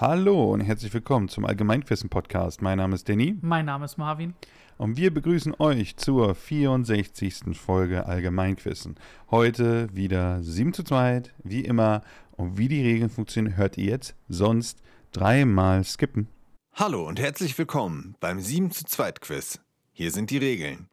[0.00, 2.62] Hallo und herzlich willkommen zum Allgemeinquissen Podcast.
[2.62, 4.36] Mein Name ist Danny Mein Name ist Marvin.
[4.76, 7.58] und wir begrüßen euch zur 64.
[7.58, 8.94] Folge Allgemeinquissen.
[9.32, 12.04] Heute wieder 7 zu 2, wie immer.
[12.30, 14.14] Und wie die Regeln funktionieren, hört ihr jetzt.
[14.28, 14.78] Sonst
[15.10, 16.28] dreimal skippen.
[16.74, 19.58] Hallo und herzlich willkommen beim 7 zu 2 Quiz.
[19.90, 20.86] Hier sind die Regeln.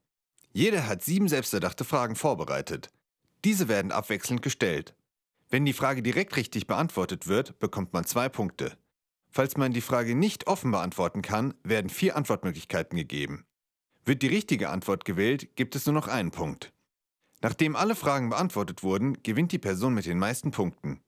[0.51, 2.89] Jeder hat sieben selbsterdachte Fragen vorbereitet.
[3.43, 4.95] Diese werden abwechselnd gestellt.
[5.51, 8.75] Wenn die Frage direkt richtig beantwortet wird, bekommt man zwei Punkte.
[9.35, 13.45] Falls man die Frage nicht offen beantworten kann, werden vier Antwortmöglichkeiten gegeben.
[14.05, 16.71] Wird die richtige Antwort gewählt, gibt es nur noch einen Punkt.
[17.41, 21.01] Nachdem alle Fragen beantwortet wurden, gewinnt die Person mit den meisten Punkten.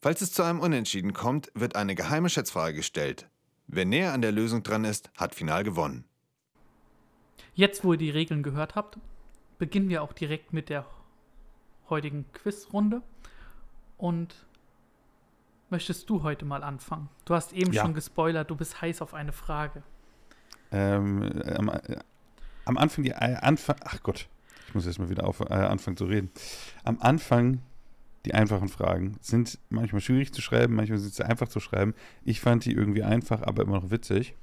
[0.00, 3.28] Falls es zu einem Unentschieden kommt, wird eine geheime Schätzfrage gestellt.
[3.66, 6.06] Wer näher an der Lösung dran ist, hat final gewonnen.
[7.52, 8.98] Jetzt, wo ihr die Regeln gehört habt,
[9.58, 10.86] beginnen wir auch direkt mit der
[11.90, 13.02] heutigen Quizrunde.
[13.98, 14.47] Und
[15.70, 17.08] möchtest du heute mal anfangen?
[17.24, 17.82] Du hast eben Ja.
[17.82, 19.82] schon gespoilert, du bist heiß auf eine Frage.
[20.70, 21.22] Ähm,
[21.56, 21.98] am, äh,
[22.64, 24.28] am Anfang, die äh, Anfang, ach Gott,
[24.66, 26.30] ich muss erst mal wieder auf, äh, anfangen zu reden.
[26.84, 27.60] Am Anfang,
[28.26, 31.94] die einfachen Fragen sind manchmal schwierig zu schreiben, manchmal sind sie einfach zu schreiben.
[32.24, 34.34] Ich fand die irgendwie einfach, aber immer noch witzig.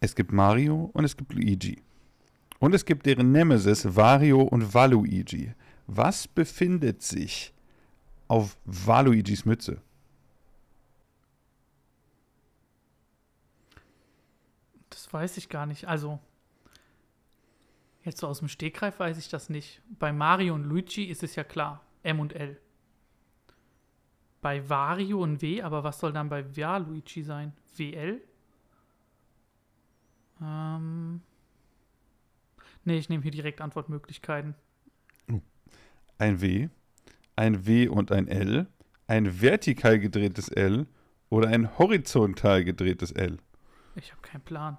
[0.00, 1.82] Es gibt Mario und es gibt Luigi.
[2.58, 5.52] Und es gibt deren Nemesis Wario und Waluigi.
[5.86, 7.53] Was befindet sich
[8.28, 9.80] auf Waluigis Mütze?
[14.90, 15.86] Das weiß ich gar nicht.
[15.86, 16.18] Also,
[18.04, 19.82] jetzt so aus dem Stegreif weiß ich das nicht.
[19.98, 21.82] Bei Mario und Luigi ist es ja klar.
[22.02, 22.60] M und L.
[24.40, 27.52] Bei Wario und W, aber was soll dann bei Waluigi sein?
[27.76, 28.20] WL?
[30.40, 31.22] Ähm.
[32.84, 34.54] Nee, ich nehme hier direkt Antwortmöglichkeiten.
[36.18, 36.68] ein W,
[37.36, 38.66] ein W und ein L,
[39.06, 40.86] ein vertikal gedrehtes L
[41.28, 43.38] oder ein horizontal gedrehtes L.
[43.96, 44.78] Ich habe keinen Plan.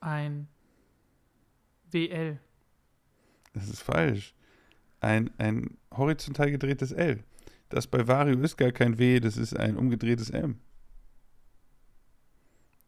[0.00, 0.48] Ein
[1.90, 2.38] WL.
[3.52, 4.34] Das ist falsch.
[5.00, 7.24] Ein, ein horizontal gedrehtes L.
[7.68, 10.60] Das bei Vario ist gar kein W, das ist ein umgedrehtes M.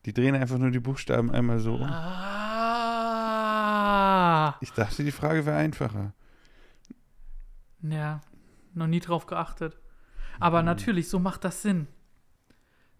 [0.05, 1.83] Die drehen einfach nur die Buchstaben einmal so um.
[1.83, 2.36] Ah!
[4.61, 6.13] Ich dachte, die Frage wäre einfacher.
[7.83, 8.21] Ja,
[8.75, 9.79] noch nie drauf geachtet.
[10.41, 11.87] Aber natürlich, so macht das Sinn.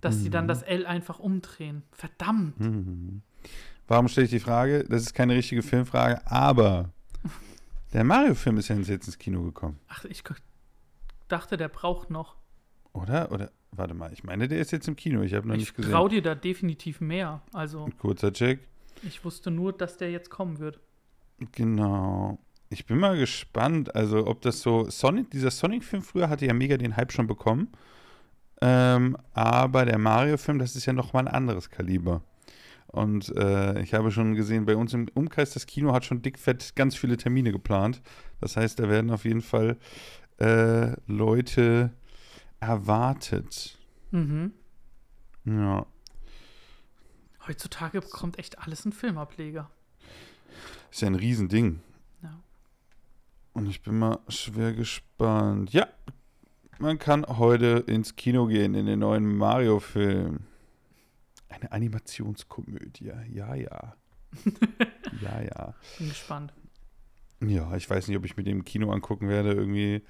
[0.01, 1.83] Dass sie dann das L einfach umdrehen.
[1.93, 2.61] Verdammt.
[2.61, 3.23] Mhm.
[3.89, 4.85] Warum stelle ich die Frage?
[4.85, 6.91] Das ist keine richtige Filmfrage, aber
[7.93, 9.79] der Mario-Film ist ja jetzt ins Kino gekommen.
[9.89, 10.23] Ach, ich
[11.29, 12.37] dachte, der braucht noch.
[12.93, 13.33] Oder?
[13.33, 13.51] Oder?
[13.73, 15.23] Warte mal, ich meine, der ist jetzt im Kino.
[15.23, 15.93] Ich habe noch Ich nicht gesehen.
[15.93, 17.43] trau dir da definitiv mehr.
[17.53, 18.67] Also, Ein kurzer Check.
[19.03, 20.81] ich wusste nur, dass der jetzt kommen wird.
[21.53, 22.39] Genau.
[22.69, 26.77] Ich bin mal gespannt, also ob das so Sonic, dieser Sonic-Film früher hatte ja mega
[26.77, 27.69] den Hype schon bekommen.
[28.61, 32.23] Ähm, aber der Mario-Film, das ist ja nochmal ein anderes Kaliber.
[32.87, 36.75] Und äh, ich habe schon gesehen, bei uns im Umkreis, das Kino hat schon dickfett
[36.77, 38.01] ganz viele Termine geplant.
[38.41, 39.77] Das heißt, da werden auf jeden Fall
[40.39, 41.93] äh, Leute
[42.59, 43.77] erwartet.
[44.11, 44.53] Mhm.
[45.45, 45.87] Ja.
[47.47, 49.71] Heutzutage bekommt echt alles einen Filmableger.
[50.97, 51.81] Ist ja ein Riesending.
[52.23, 52.41] Ja.
[53.53, 55.71] Und ich bin mal schwer gespannt.
[55.75, 55.89] Ja,
[56.79, 60.47] man kann heute ins Kino gehen in den neuen Mario-Film.
[61.51, 63.13] Eine Animationskomödie.
[63.31, 63.95] Ja, ja.
[65.21, 65.75] ja, ja.
[65.99, 66.55] Bin gespannt.
[67.43, 69.53] Ja, ich weiß nicht, ob ich mir den im Kino angucken werde.
[69.53, 70.03] Irgendwie.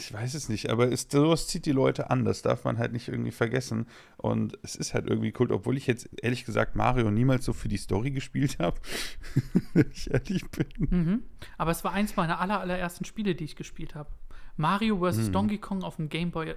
[0.00, 2.24] Ich weiß es nicht, aber es, sowas zieht die Leute an.
[2.24, 3.86] Das darf man halt nicht irgendwie vergessen.
[4.16, 7.68] Und es ist halt irgendwie cool, obwohl ich jetzt ehrlich gesagt Mario niemals so für
[7.68, 8.80] die Story gespielt habe.
[9.74, 10.66] Wenn ich ehrlich bin.
[10.78, 11.22] Mhm.
[11.58, 14.10] Aber es war eins meiner aller, allerersten Spiele, die ich gespielt habe.
[14.56, 15.26] Mario vs.
[15.26, 15.32] Hm.
[15.32, 16.54] Donkey Kong auf dem Game Boy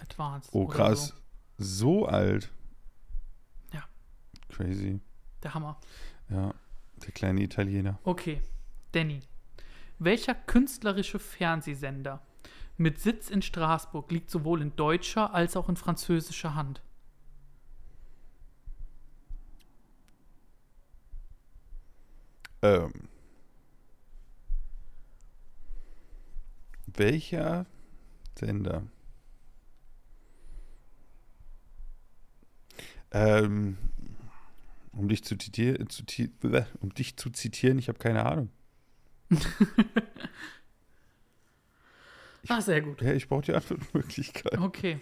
[0.00, 0.48] Advance.
[0.52, 1.14] Oh, krass.
[1.58, 2.02] So.
[2.02, 2.50] So alt.
[3.74, 3.84] Ja.
[4.48, 5.00] Crazy.
[5.42, 5.78] Der Hammer.
[6.30, 6.54] Ja.
[7.04, 7.98] Der kleine Italiener.
[8.02, 8.40] Okay,
[8.92, 9.20] Danny.
[9.98, 12.25] Welcher künstlerische Fernsehsender
[12.76, 16.82] mit Sitz in Straßburg liegt sowohl in deutscher als auch in französischer Hand?
[22.62, 23.08] Ähm.
[26.86, 27.66] Welcher
[28.38, 28.82] Sender?
[33.12, 33.78] Ähm,
[34.92, 36.04] um dich zu zitieren, zu,
[36.80, 38.50] um dich zu zitieren, ich habe keine Ahnung.
[42.48, 43.02] Ah, sehr gut.
[43.02, 44.58] Ja, ich brauche die Antwortmöglichkeit.
[44.58, 45.00] Okay.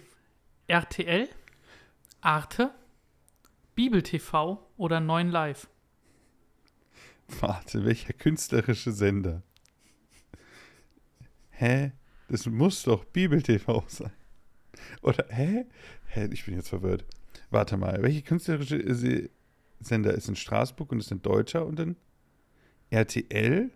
[0.67, 1.29] RTL,
[2.21, 2.71] Arte,
[3.75, 5.67] Bibel TV oder 9 Live?
[7.39, 9.43] Warte, welcher künstlerische Sender?
[11.57, 11.91] hä?
[12.27, 14.11] Das muss doch Bibel-TV sein.
[15.01, 15.65] Oder, hä?
[16.05, 17.05] Hä, ich bin jetzt verwirrt.
[17.49, 19.29] Warte mal, welche künstlerische äh,
[19.79, 21.95] Sender ist in Straßburg und ist ein Deutscher und in
[22.89, 23.69] RTL?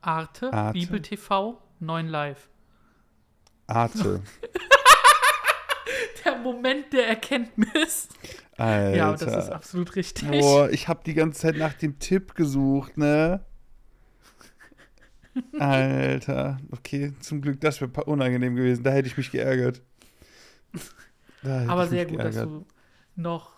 [0.00, 0.78] Arte, Arte.
[0.78, 2.48] Bibel TV, 9 Live.
[3.66, 4.22] Arte.
[6.24, 8.08] Der Moment der Erkenntnis.
[8.56, 8.96] Alter.
[8.96, 10.30] Ja, das ist absolut richtig.
[10.30, 13.44] Boah, ich habe die ganze Zeit nach dem Tipp gesucht, ne?
[15.58, 16.58] Alter.
[16.70, 18.84] Okay, zum Glück, das wäre unangenehm gewesen.
[18.84, 19.82] Da hätte ich mich geärgert.
[21.42, 22.62] Aber sehr gut, dass geärgert.
[22.62, 22.66] du
[23.16, 23.52] noch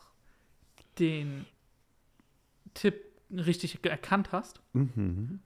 [0.99, 1.47] den
[2.75, 4.61] Tipp richtig erkannt hast.
[4.73, 5.41] Mhm.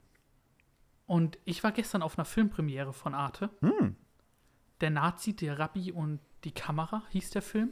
[1.11, 3.51] Und ich war gestern auf einer Filmpremiere von Arte.
[3.63, 3.97] Hm.
[4.81, 7.71] Der Nazi, der Rabbi und die Kamera hieß der Film.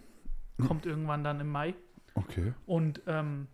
[0.66, 1.76] Kommt irgendwann dann im Mai.
[2.14, 2.52] Okay.
[2.66, 3.46] Und ähm,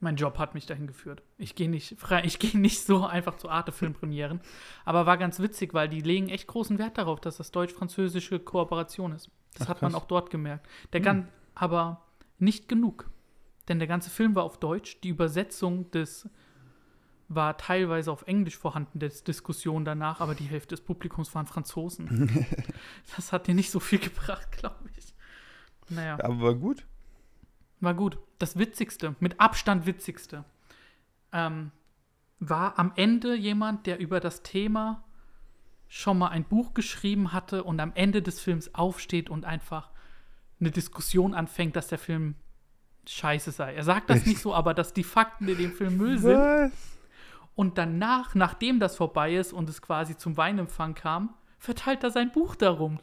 [0.00, 1.22] mein Job hat mich dahin geführt.
[1.36, 4.40] Ich gehe nicht frei, ich gehe nicht so einfach zu Arte-Filmpremieren.
[4.86, 9.12] aber war ganz witzig, weil die legen echt großen Wert darauf, dass das deutsch-französische Kooperation
[9.12, 9.30] ist.
[9.52, 10.00] Das Ach, hat man krass.
[10.00, 10.66] auch dort gemerkt.
[10.94, 11.04] Der Hm.
[11.04, 12.06] kann aber
[12.38, 13.10] nicht genug.
[13.68, 14.98] Denn der ganze Film war auf Deutsch.
[15.02, 16.26] Die Übersetzung des
[17.30, 22.44] war teilweise auf Englisch vorhanden, der Diskussion danach, aber die Hälfte des Publikums waren Franzosen.
[23.16, 25.14] das hat dir nicht so viel gebracht, glaube ich.
[25.88, 26.18] Naja.
[26.20, 26.84] Aber war gut.
[27.78, 28.18] War gut.
[28.40, 30.44] Das Witzigste, mit Abstand Witzigste,
[31.32, 31.70] ähm,
[32.40, 35.04] war am Ende jemand, der über das Thema
[35.86, 39.90] schon mal ein Buch geschrieben hatte und am Ende des Films aufsteht und einfach
[40.58, 42.34] eine Diskussion anfängt, dass der Film
[43.06, 43.74] scheiße sei.
[43.74, 46.36] Er sagt das nicht so, aber dass die Fakten in dem Film Müll sind.
[46.36, 46.72] Was?
[47.60, 52.32] Und danach, nachdem das vorbei ist und es quasi zum Weinempfang kam, verteilt er sein
[52.32, 53.00] Buch darum.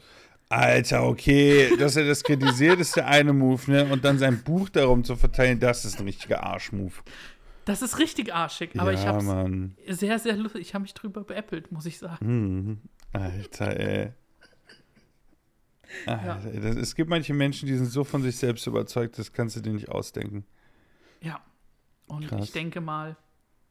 [0.50, 3.86] Alter, okay, dass er das kritisiert, ist der eine Move, ne?
[3.86, 7.04] Und dann sein Buch darum zu verteilen, das ist ein richtiger Arschmove.
[7.66, 9.76] Das ist richtig arschig, aber ja, ich habe Mann.
[9.88, 10.62] sehr, sehr lustig.
[10.62, 12.18] Ich habe mich drüber beäppelt, muss ich sagen.
[12.26, 12.78] Mhm.
[13.14, 14.12] Alter, ey.
[16.08, 19.32] Alter, ey, das, es gibt manche Menschen, die sind so von sich selbst überzeugt, das
[19.32, 20.46] kannst du dir nicht ausdenken.
[21.22, 21.42] Ja.
[22.08, 22.46] Und Krass.
[22.46, 23.18] ich denke mal,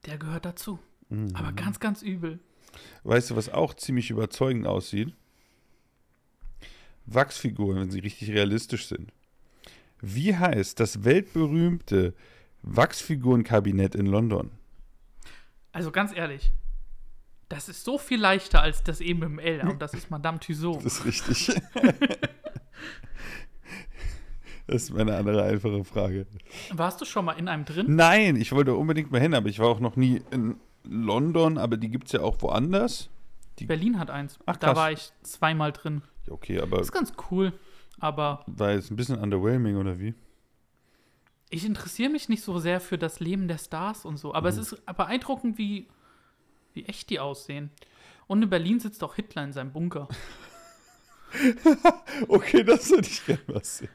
[0.07, 0.79] der gehört dazu.
[1.09, 1.35] Mhm.
[1.35, 2.39] Aber ganz, ganz übel.
[3.05, 5.15] Weißt du, was auch ziemlich überzeugend aussieht?
[7.07, 9.13] Wachsfiguren, wenn sie richtig realistisch sind.
[10.01, 12.15] Wie heißt das weltberühmte
[12.63, 14.51] Wachsfigurenkabinett in London?
[15.73, 16.53] Also ganz ehrlich,
[17.49, 19.61] das ist so viel leichter als das eben im L.
[19.69, 20.85] Und das ist Madame Tussaud.
[20.85, 21.63] Das ist richtig.
[24.67, 26.27] das ist meine andere einfache Frage.
[26.73, 27.95] Warst du schon mal in einem drin?
[27.95, 31.77] Nein, ich wollte unbedingt mal hin, aber ich war auch noch nie in London, aber
[31.77, 33.09] die gibt es ja auch woanders.
[33.61, 34.39] Berlin hat eins.
[34.47, 34.77] Ach, da krass.
[34.77, 36.03] war ich zweimal drin.
[36.27, 37.53] Ja, okay, aber ist ganz cool.
[37.99, 40.15] Aber war jetzt ein bisschen underwhelming oder wie?
[41.49, 44.35] ich interessiere mich nicht so sehr für das Leben der Stars und so.
[44.35, 44.59] Aber Mhm.
[44.59, 45.87] es ist beeindruckend, wie,
[46.75, 47.71] wie echt die aussehen.
[48.27, 50.09] Und in Berlin sitzt auch Hitler in seinem Bunker.
[52.29, 53.89] Okay, das würde ich gerne was sehen.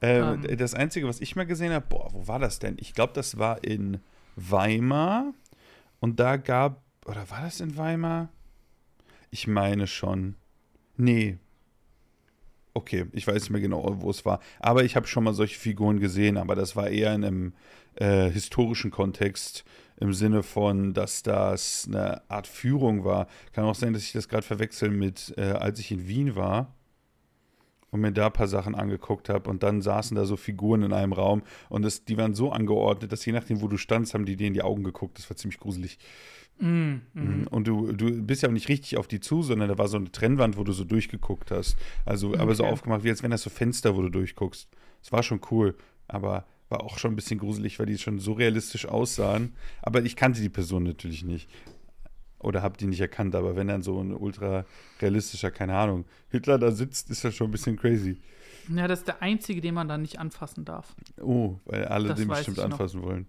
[0.00, 0.56] Ähm, Ähm.
[0.56, 2.76] das Einzige, was ich mal gesehen habe, boah, wo war das denn?
[2.78, 3.98] Ich glaube, das war in
[4.36, 5.32] Weimar.
[6.00, 8.28] Und da gab, oder war das in Weimar?
[9.30, 10.36] Ich meine schon.
[10.96, 11.38] Nee.
[12.74, 14.40] Okay, ich weiß nicht mehr genau, wo es war.
[14.60, 17.52] Aber ich habe schon mal solche Figuren gesehen, aber das war eher in einem
[17.96, 19.64] äh, historischen Kontext,
[19.96, 23.26] im Sinne von, dass das eine Art Führung war.
[23.52, 26.77] Kann auch sein, dass ich das gerade verwechsel mit, äh, als ich in Wien war
[27.90, 30.92] und mir da ein paar Sachen angeguckt habe und dann saßen da so Figuren in
[30.92, 34.26] einem Raum und das, die waren so angeordnet, dass je nachdem, wo du standst, haben
[34.26, 35.18] die dir in die Augen geguckt.
[35.18, 35.98] Das war ziemlich gruselig.
[36.60, 37.46] Mm, mm.
[37.50, 39.96] Und du, du bist ja auch nicht richtig auf die zu, sondern da war so
[39.96, 41.76] eine Trennwand, wo du so durchgeguckt hast.
[42.04, 42.72] Also, aber so Okay.
[42.72, 44.68] aufgemacht, wie als wenn das so Fenster, wo du durchguckst.
[45.00, 45.76] Das war schon cool,
[46.08, 49.54] aber war auch schon ein bisschen gruselig, weil die schon so realistisch aussahen.
[49.82, 51.48] Aber ich kannte die Person natürlich nicht.
[52.40, 54.64] Oder hab die nicht erkannt, aber wenn dann so ein ultra
[55.00, 58.20] realistischer, keine Ahnung, Hitler da sitzt, ist das schon ein bisschen crazy.
[58.68, 60.94] Ja, das ist der einzige, den man da nicht anfassen darf.
[61.20, 62.64] Oh, weil alle Das den bestimmt noch.
[62.64, 63.26] anfassen wollen.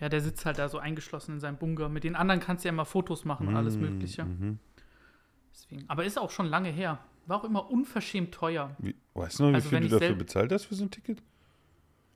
[0.00, 1.88] Ja, der sitzt halt da so eingeschlossen in seinem Bunker.
[1.88, 4.24] Mit den anderen kannst du ja immer Fotos machen und alles Mm, Mögliche.
[4.24, 4.58] mhm.
[5.54, 5.84] Deswegen.
[5.88, 6.98] Aber ist auch schon lange her.
[7.26, 8.74] War auch immer unverschämt teuer.
[8.78, 11.22] Wie, weißt du noch, wie Also viel du dafür bezahlt hast für so ein Ticket?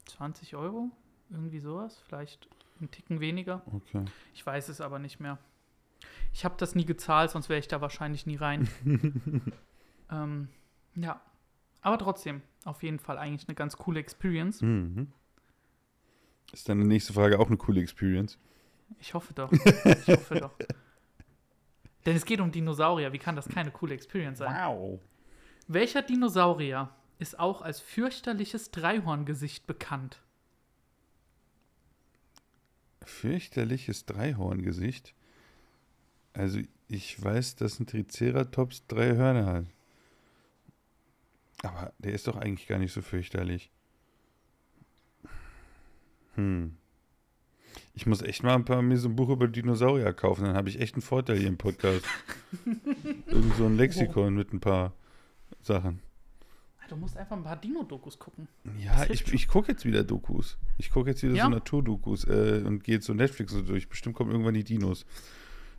[0.07, 0.91] 20 Euro?
[1.31, 2.03] Irgendwie sowas?
[2.07, 2.49] Vielleicht
[2.81, 3.63] einen Ticken weniger.
[3.73, 4.05] Okay.
[4.35, 5.39] Ich weiß es aber nicht mehr.
[6.37, 8.69] Ich habe das nie gezahlt, sonst wäre ich da wahrscheinlich nie rein.
[10.11, 10.49] ähm,
[10.95, 11.19] ja.
[11.81, 14.61] Aber trotzdem, auf jeden Fall eigentlich eine ganz coole Experience.
[14.61, 15.11] Mhm.
[16.53, 18.39] Ist deine nächste Frage auch eine coole Experience?
[18.99, 19.51] Ich hoffe doch.
[19.51, 20.55] Ich hoffe doch.
[22.05, 23.15] Denn es geht um Dinosaurier.
[23.15, 24.55] Wie kann das keine coole Experience sein?
[24.55, 25.01] Wow.
[25.69, 30.21] Welcher Dinosaurier ist auch als fürchterliches Dreihorngesicht bekannt?
[33.07, 35.15] Fürchterliches Dreihorngesicht.
[36.37, 39.65] Also ich weiß, dass ein Triceratops drei Hörner hat.
[41.63, 43.71] Aber der ist doch eigentlich gar nicht so fürchterlich.
[46.35, 46.77] Hm.
[47.95, 50.69] Ich muss echt mal ein paar mir so ein Buch über Dinosaurier kaufen, dann habe
[50.69, 52.05] ich echt einen Vorteil hier im Podcast.
[53.27, 54.93] Irgend so ein Lexikon mit ein paar
[55.63, 56.01] Sachen.
[56.89, 58.47] Du musst einfach ein paar Dino-Dokus gucken.
[58.79, 60.57] Ja, ich, ich gucke jetzt wieder Dokus.
[60.79, 61.45] Ich gucke jetzt wieder Ja?
[61.45, 63.89] so Naturdokus äh, und gehe so Netflix so durch.
[63.89, 65.05] Bestimmt kommen irgendwann die Dinos.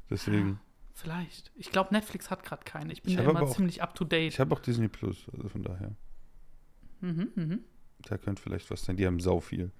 [0.10, 0.60] Deswegen.
[0.94, 1.52] Vielleicht.
[1.56, 2.92] Ich glaube, Netflix hat gerade keine.
[2.94, 4.34] Ich bin Ich hab immer aber auch- ziemlich up to date.
[4.34, 5.92] Ich habe auch Disney Plus, also von daher.
[7.02, 7.60] Mhm, mhm.
[8.00, 8.98] Da könnte vielleicht was sein.
[8.98, 9.72] Die haben sau viel.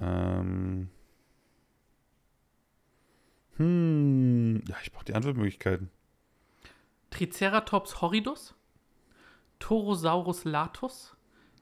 [0.00, 0.88] Ähm.
[3.56, 4.62] Hm.
[4.68, 5.90] Ja, ich brauche die Antwortmöglichkeiten.
[7.10, 8.54] Triceratops horridus,
[9.58, 11.14] Torosaurus latus,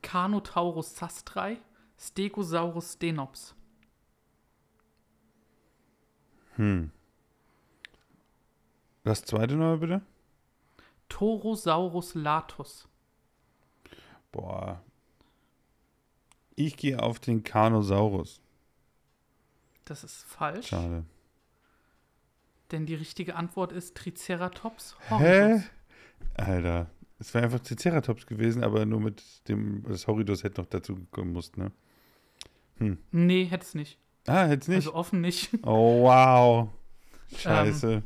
[0.02, 1.56] Carnotaurus sastrae,
[1.99, 3.54] Stegosaurus stenops.
[6.56, 6.92] Hm.
[9.04, 10.02] Das zweite noch bitte?
[11.09, 12.88] Torosaurus latus.
[14.33, 14.83] Boah.
[16.54, 18.40] Ich gehe auf den Carnosaurus.
[19.87, 21.04] Das ist falsch, Schade.
[22.71, 25.14] denn die richtige Antwort ist Triceratops Hä?
[25.14, 25.62] horridus.
[26.35, 26.90] Alter.
[27.19, 31.33] Es wäre einfach Triceratops gewesen, aber nur mit dem, das Horridus hätte noch dazu gekommen
[31.33, 31.73] muss, ne?
[33.11, 33.99] Nee, hätte es nicht.
[34.26, 34.76] Ah, jetzt nicht.
[34.76, 35.50] Also offen nicht.
[35.64, 36.69] oh, wow.
[37.37, 38.02] Scheiße.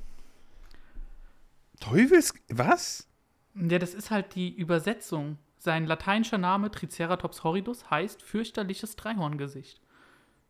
[1.85, 2.35] Teufels.
[2.49, 3.09] Was?
[3.55, 5.38] Ja, das ist halt die Übersetzung.
[5.59, 9.81] Sein lateinischer Name Triceratops horridus heißt fürchterliches Dreihorngesicht.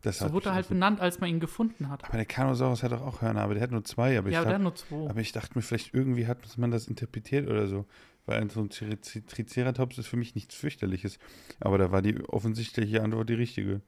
[0.01, 2.03] Das So wurde er halt benannt, als man ihn gefunden hat.
[2.03, 4.17] Aber der Carnosaurus hat doch auch Hörner, aber der hat nur zwei.
[4.17, 5.09] Aber, ja, ich, der hat nur zwei.
[5.09, 7.85] aber ich dachte mir, vielleicht irgendwie hat man das interpretiert oder so.
[8.27, 11.17] Weil so ein Tri- Tri- Triceratops ist für mich nichts fürchterliches.
[11.59, 13.81] Aber da war die offensichtliche Antwort die richtige.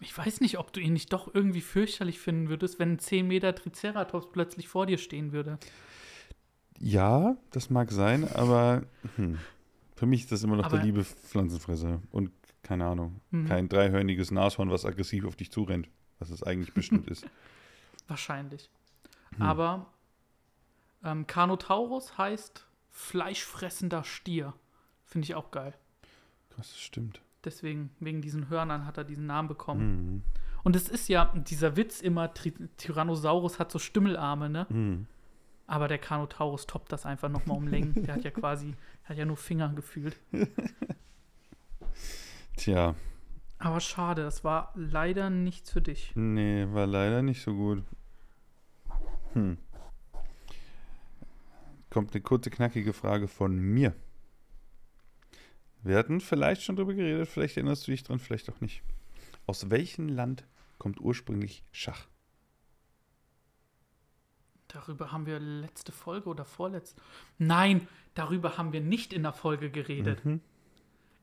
[0.00, 3.26] Ich weiß nicht, ob du ihn nicht doch irgendwie fürchterlich finden würdest, wenn ein 10
[3.26, 5.58] Meter Triceratops plötzlich vor dir stehen würde.
[6.80, 8.82] Ja, das mag sein, aber
[9.16, 9.38] hm,
[9.96, 12.00] für mich ist das immer noch Aber- der liebe Pflanzenfresser.
[12.10, 12.30] Und
[12.62, 13.46] keine Ahnung, Mhm.
[13.46, 15.88] kein dreihörniges Nashorn, was aggressiv auf dich zurennt.
[16.18, 17.24] Was es eigentlich bestimmt ist.
[18.08, 18.68] Wahrscheinlich.
[19.36, 19.42] Hm.
[19.42, 19.86] Aber
[21.04, 24.52] ähm, Carnotaurus heißt fleischfressender Stier.
[25.06, 25.72] Finde ich auch geil.
[26.50, 27.20] Krass, das stimmt.
[27.44, 30.12] Deswegen, wegen diesen Hörnern hat er diesen Namen bekommen.
[30.14, 30.22] Mhm.
[30.62, 32.34] Und es ist ja dieser Witz immer,
[32.76, 34.66] Tyrannosaurus hat so Stimmelarme, ne?
[34.68, 35.06] Mhm.
[35.70, 37.94] Aber der Carnotaurus toppt das einfach nochmal um Längen.
[38.04, 38.74] Der hat ja quasi,
[39.04, 40.16] hat ja nur Finger gefühlt.
[42.56, 42.96] Tja,
[43.60, 46.10] Aber schade, das war leider nichts für dich.
[46.16, 47.84] nee, war leider nicht so gut.
[49.34, 49.58] Hm.
[51.88, 53.94] Kommt eine kurze, knackige Frage von mir.
[55.84, 58.82] Wir hatten vielleicht schon drüber geredet, vielleicht erinnerst du dich dran, vielleicht auch nicht.
[59.46, 60.44] Aus welchem Land
[60.78, 62.08] kommt ursprünglich Schach?
[64.72, 67.00] Darüber haben wir letzte Folge oder vorletzte.
[67.38, 70.24] Nein, darüber haben wir nicht in der Folge geredet.
[70.24, 70.40] Mhm.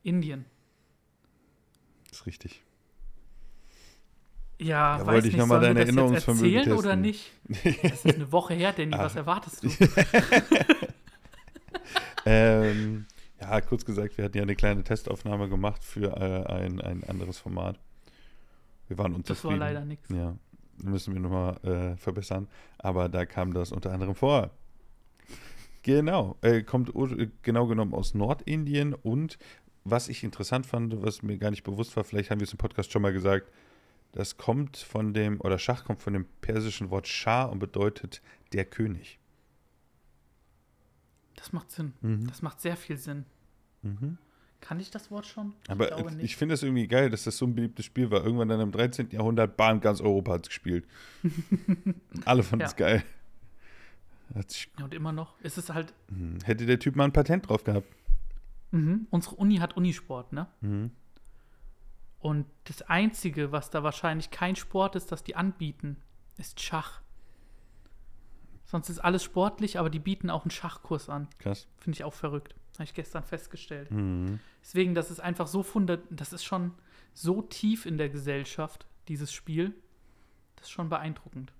[0.03, 0.45] Indien.
[2.11, 2.61] Ist richtig.
[4.59, 7.01] Ja, Da weiß wollte ich nicht, noch mal sollen wir deine Erinnerungsvermögen erzählen oder testen.
[7.01, 7.83] nicht?
[7.83, 8.93] Das ist eine Woche her, Danny.
[8.95, 8.99] Ah.
[9.05, 9.69] Was erwartest du?
[12.25, 13.05] ähm,
[13.39, 17.37] ja, kurz gesagt, wir hatten ja eine kleine Testaufnahme gemacht für äh, ein, ein anderes
[17.37, 17.79] Format.
[18.87, 19.59] Wir waren Das war unzufrieden.
[19.59, 20.09] leider nichts.
[20.09, 20.35] Ja,
[20.83, 22.47] müssen wir nochmal äh, verbessern.
[22.77, 24.51] Aber da kam das unter anderem vor.
[25.83, 26.91] Genau, äh, kommt
[27.43, 29.37] genau genommen aus Nordindien und
[29.85, 32.57] was ich interessant fand, was mir gar nicht bewusst war, vielleicht haben wir es im
[32.57, 33.49] Podcast schon mal gesagt,
[34.11, 38.65] das kommt von dem, oder Schach kommt von dem persischen Wort Schah und bedeutet der
[38.65, 39.19] König.
[41.35, 41.93] Das macht Sinn.
[42.01, 42.27] Mhm.
[42.27, 43.25] Das macht sehr viel Sinn.
[43.83, 44.17] Mhm.
[44.59, 45.53] Kann ich das Wort schon?
[45.67, 46.23] Aber ich nicht.
[46.23, 48.23] ich finde es irgendwie geil, dass das so ein beliebtes Spiel war.
[48.23, 49.09] Irgendwann dann im 13.
[49.11, 50.85] Jahrhundert, bam, ganz Europa hat es gespielt.
[52.25, 52.77] Alle fanden es Ja.
[52.77, 53.03] geil.
[54.81, 55.35] Und immer noch.
[55.41, 57.87] Es ist halt, hm, hätte der Typ mal ein Patent drauf gehabt.
[58.71, 60.47] mhm, unsere Uni hat Unisport, ne?
[60.61, 60.91] Mhm.
[62.19, 65.97] Und das Einzige, was da wahrscheinlich kein Sport ist, das die anbieten,
[66.37, 67.01] ist Schach.
[68.67, 71.29] Sonst ist alles sportlich, aber die bieten auch einen Schachkurs an.
[71.39, 71.67] Krass.
[71.77, 72.53] Finde ich auch verrückt.
[72.73, 73.89] Habe ich gestern festgestellt.
[73.89, 74.39] Mhm.
[74.61, 76.73] Deswegen, das ist einfach so fundat, das ist schon
[77.13, 79.73] so tief in der Gesellschaft, dieses Spiel.
[80.57, 81.53] Das ist schon beeindruckend.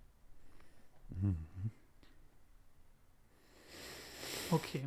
[4.51, 4.83] Okay.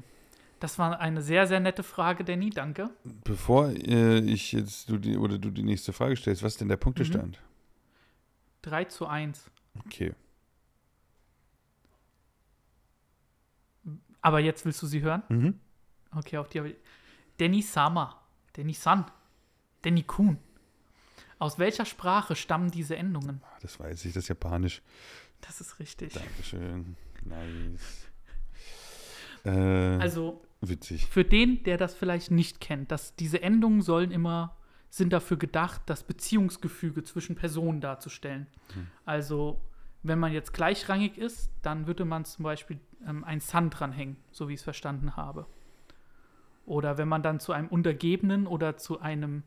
[0.61, 2.51] Das war eine sehr, sehr nette Frage, Danny.
[2.51, 2.91] Danke.
[3.25, 6.69] Bevor äh, ich jetzt du die oder du die nächste Frage stellst, was ist denn
[6.69, 7.41] der Punktestand?
[8.63, 9.51] 3 zu 1.
[9.87, 10.13] Okay.
[14.23, 15.23] Aber jetzt willst du sie hören?
[15.29, 15.61] Mhm.
[16.15, 16.77] Okay, auf die habe ich.
[17.39, 18.21] Danny Sama.
[18.55, 19.05] Danny San.
[19.83, 20.39] Danny Kuhn.
[21.39, 23.41] Aus welcher Sprache stammen diese Endungen?
[23.45, 24.83] Ah, Das weiß ich, das ist Japanisch.
[25.41, 26.13] Das ist richtig.
[26.13, 26.97] Dankeschön.
[27.25, 28.07] Nice.
[29.45, 31.07] Äh, Also witzig.
[31.07, 34.55] für den, der das vielleicht nicht kennt, dass diese Endungen sollen immer,
[34.91, 38.49] sind dafür gedacht, das Beziehungsgefüge zwischen Personen darzustellen.
[39.07, 39.61] Also,
[40.03, 44.49] wenn man jetzt gleichrangig ist, dann würde man zum Beispiel ähm, ein Sun dranhängen, so
[44.49, 45.47] wie ich es verstanden habe.
[46.65, 49.43] Oder wenn man dann zu einem Untergebenen oder zu einem,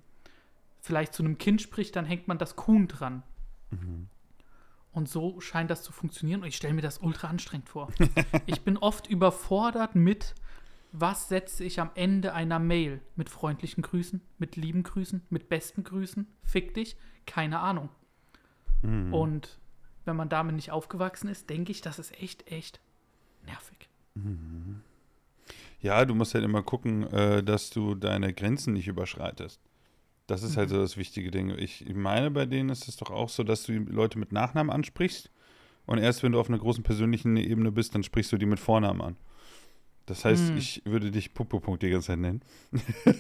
[0.82, 3.24] vielleicht zu einem Kind spricht, dann hängt man das Kuhn dran.
[4.92, 6.42] Und so scheint das zu funktionieren.
[6.42, 7.90] Und ich stelle mir das ultra anstrengend vor.
[8.46, 10.36] ich bin oft überfordert mit,
[10.92, 13.02] was setze ich am Ende einer Mail?
[13.16, 16.28] Mit freundlichen Grüßen, mit lieben Grüßen, mit besten Grüßen?
[16.44, 16.96] Fick dich?
[17.26, 17.90] Keine Ahnung.
[19.12, 19.60] Und
[20.06, 22.80] wenn man damit nicht aufgewachsen ist, denke ich, das ist echt, echt
[23.46, 23.90] nervig.
[25.82, 29.60] Ja, du musst halt immer gucken, äh, dass du deine Grenzen nicht überschreitest.
[30.28, 31.50] Das ist halt so das wichtige Ding.
[31.58, 34.72] Ich meine, bei denen ist es doch auch so, dass du die Leute mit Nachnamen
[34.74, 35.30] ansprichst
[35.86, 38.60] und erst wenn du auf einer großen persönlichen Ebene bist, dann sprichst du die mit
[38.60, 39.18] Vornamen an.
[40.06, 40.58] Das heißt, Hm.
[40.58, 42.42] ich würde dich Puppe-Punkt die ganze Zeit nennen.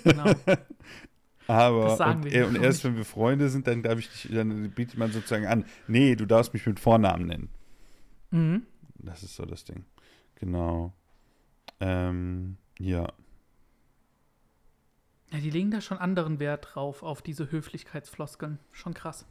[0.03, 0.31] Genau.
[1.47, 4.31] Aber Das sagen und, wir und erst wenn wir Freunde sind, dann darf ich dich,
[4.33, 7.49] dann bietet man sozusagen an, nee, du darfst mich mit Vornamen nennen.
[8.31, 8.63] mhm.
[8.95, 9.83] Das ist so das Ding.
[10.35, 10.93] Genau.
[11.81, 13.11] Ähm, ja.
[15.31, 18.59] Ja, die legen da schon anderen Wert drauf, auf diese Höflichkeitsfloskeln.
[18.71, 19.25] Schon krass.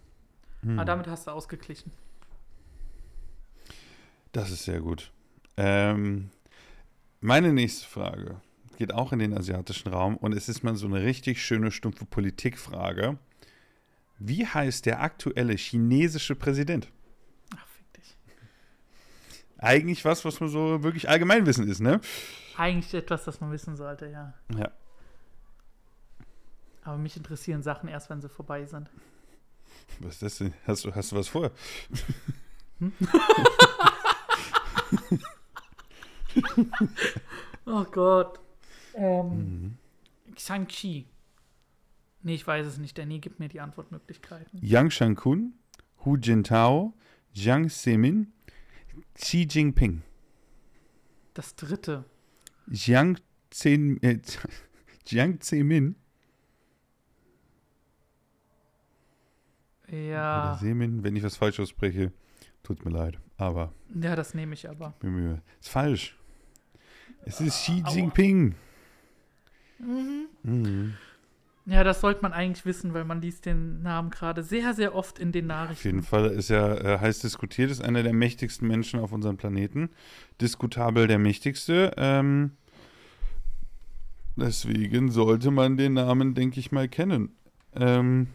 [0.61, 0.79] Hm.
[0.79, 1.93] Aber damit hast du ausgeglichen.
[4.33, 5.11] Das ist sehr gut.
[5.57, 6.31] Ähm,
[7.21, 8.41] meine nächste Frage
[8.77, 12.05] geht auch in den asiatischen Raum und es ist mal so eine richtig schöne, stumpfe
[12.05, 13.19] Politikfrage.
[14.19, 16.89] Wie heißt der aktuelle chinesische Präsident?
[17.57, 18.17] Ach, fick dich.
[19.59, 22.01] Eigentlich was, was man so wirklich Allgemeinwissen ist, ne?
[22.57, 24.35] Eigentlich etwas, das man wissen sollte, ja.
[24.57, 24.71] Ja.
[26.85, 28.91] Aber mich interessieren Sachen erst, wenn sie vorbei sind.
[30.01, 30.55] Was ist das denn?
[30.67, 31.51] Hast du, hast du was vor?
[37.65, 38.41] Oh Gott.
[38.97, 39.03] Mhm.
[39.03, 39.79] Ähm,
[40.37, 41.07] Shang-Chi.
[42.23, 42.97] Nee, ich weiß es nicht.
[42.99, 44.61] Danny gibt mir die Antwortmöglichkeiten.
[44.63, 45.55] Yang Shankun,
[46.05, 46.95] Hu Jintao,
[47.33, 48.33] Jiang Zemin,
[49.15, 50.03] Xi Jinping.
[51.35, 52.05] Das dritte.
[52.69, 53.19] Jiang,
[53.51, 54.21] Zen, äh,
[55.07, 55.97] Jiang Zemin
[59.89, 60.59] oder Ja.
[60.61, 62.13] Semin, wenn ich was falsch ausspreche,
[62.63, 63.19] tut mir leid.
[63.37, 64.95] Aber Ja, das nehme ich aber.
[65.61, 66.17] Ist falsch.
[67.25, 67.93] Es ist Xi Aua.
[69.83, 70.29] Jinping.
[70.43, 70.95] Mhm.
[71.65, 75.21] Ja, das sollte man eigentlich wissen, weil man liest den Namen gerade sehr, sehr oft
[75.21, 76.03] in den Auf jeden Nachrichten.
[76.03, 79.91] Fall ist er äh, heiß diskutiert, ist einer der mächtigsten Menschen auf unserem Planeten.
[80.41, 81.93] Diskutabel der mächtigste.
[81.97, 82.53] Ähm,
[84.35, 87.31] deswegen sollte man den Namen, denke ich mal, kennen.
[87.77, 88.27] Ähm,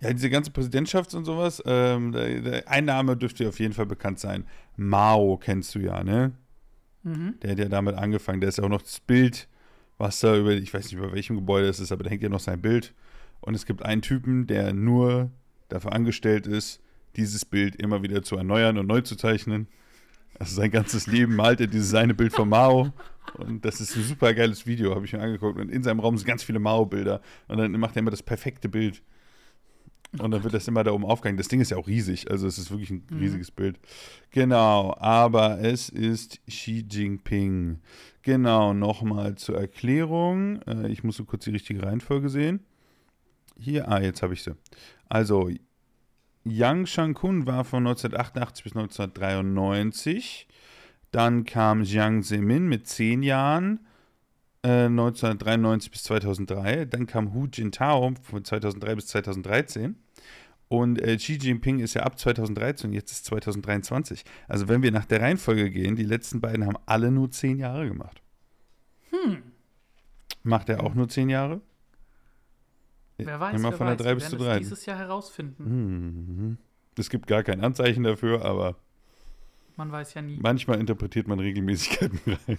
[0.00, 3.72] ja, diese ganze Präsidentschafts- und sowas, ähm, der, der, ein Name dürfte dir auf jeden
[3.72, 4.44] Fall bekannt sein.
[4.76, 6.32] Mao kennst du ja, ne?
[7.04, 7.34] Mhm.
[7.42, 8.40] Der hat ja damit angefangen.
[8.40, 9.48] Der ist ja auch noch das Bild,
[9.98, 12.28] was da über, ich weiß nicht, über welchem Gebäude es ist, aber da hängt ja
[12.28, 12.94] noch sein Bild.
[13.40, 15.30] Und es gibt einen Typen, der nur
[15.68, 16.80] dafür angestellt ist,
[17.16, 19.66] dieses Bild immer wieder zu erneuern und neu zu zeichnen.
[20.38, 22.92] Also sein ganzes Leben malt er dieses eine Bild von Mao.
[23.34, 25.58] Und das ist ein super geiles Video, habe ich mir angeguckt.
[25.58, 27.20] Und in seinem Raum sind ganz viele Mao-Bilder.
[27.48, 29.02] Und dann macht er immer das perfekte Bild.
[30.18, 31.36] Und dann wird das immer da oben aufgehangen.
[31.36, 32.30] Das Ding ist ja auch riesig.
[32.30, 33.18] Also es ist wirklich ein Mhm.
[33.18, 33.78] riesiges Bild.
[34.30, 37.80] Genau, aber es ist Xi Jinping.
[38.28, 40.60] Genau, nochmal zur Erklärung.
[40.66, 42.60] Äh, ich muss so kurz die richtige Reihenfolge sehen.
[43.58, 44.54] Hier, ah, jetzt habe ich sie.
[45.08, 45.48] Also,
[46.44, 50.46] Yang Shankun war von 1988 bis 1993.
[51.10, 53.86] Dann kam Jiang Zemin mit 10 Jahren,
[54.62, 56.84] äh, 1993 bis 2003.
[56.84, 59.96] Dann kam Hu Jintao von 2003 bis 2013.
[60.68, 64.22] Und äh, Xi Jinping ist ja ab 2013 und jetzt ist 2023.
[64.48, 67.88] Also wenn wir nach der Reihenfolge gehen, die letzten beiden haben alle nur 10 Jahre
[67.88, 68.20] gemacht.
[69.10, 69.42] Hm.
[70.42, 71.60] Macht er auch nur 10 Jahre?
[73.16, 73.96] Wer weiß, Immer wer von weiß.
[73.96, 74.54] der 3 Wir bis zu werden 3.
[74.56, 75.64] es dieses Jahr herausfinden.
[75.64, 76.58] Mhm.
[76.98, 78.76] Es gibt gar kein Anzeichen dafür, aber
[79.76, 80.38] Man weiß ja nie.
[80.40, 82.58] manchmal interpretiert man Regelmäßigkeiten rein.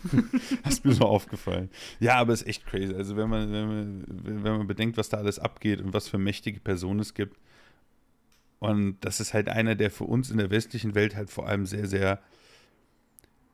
[0.64, 1.70] das ist mir so aufgefallen.
[2.00, 2.94] Ja, aber es ist echt crazy.
[2.94, 4.06] Also wenn man, wenn man,
[4.44, 7.38] wenn man bedenkt, was da alles abgeht und was für mächtige Personen es gibt.
[8.60, 11.66] Und das ist halt einer, der für uns in der westlichen Welt halt vor allem
[11.66, 12.20] sehr, sehr,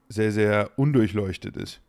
[0.09, 1.81] sehr, sehr undurchleuchtet ist.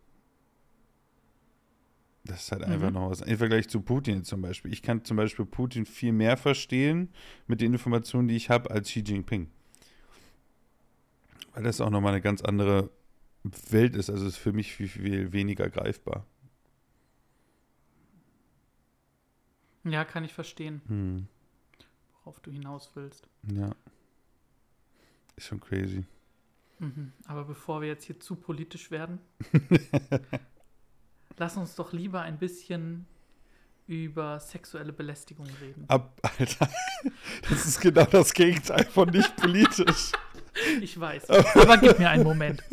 [2.24, 2.94] Das ist halt einfach Mhm.
[2.94, 3.20] noch was.
[3.20, 4.72] Im Vergleich zu Putin zum Beispiel.
[4.72, 7.09] Ich kann zum Beispiel Putin viel mehr verstehen
[7.46, 9.48] mit den Informationen, die ich habe, als Xi Jinping.
[11.55, 12.90] Weil das auch nochmal eine ganz andere
[13.70, 14.11] Welt ist.
[14.11, 16.26] Also ist für mich viel, viel weniger greifbar.
[19.85, 21.29] Ja, kann ich verstehen, Hm.
[22.26, 23.28] Worauf du hinaus willst.
[23.54, 23.70] Ja.
[25.36, 26.04] Ist schon crazy.
[26.80, 27.12] Mhm.
[27.26, 29.20] Aber bevor wir jetzt hier zu politisch werden,
[31.36, 33.06] lass uns doch lieber ein bisschen
[33.86, 35.84] über sexuelle Belästigung reden.
[35.86, 36.68] Ab, Alter,
[37.48, 40.10] das ist genau das Gegenteil von nicht politisch.
[40.80, 41.30] Ich weiß.
[41.30, 42.64] Aber gib mir einen Moment.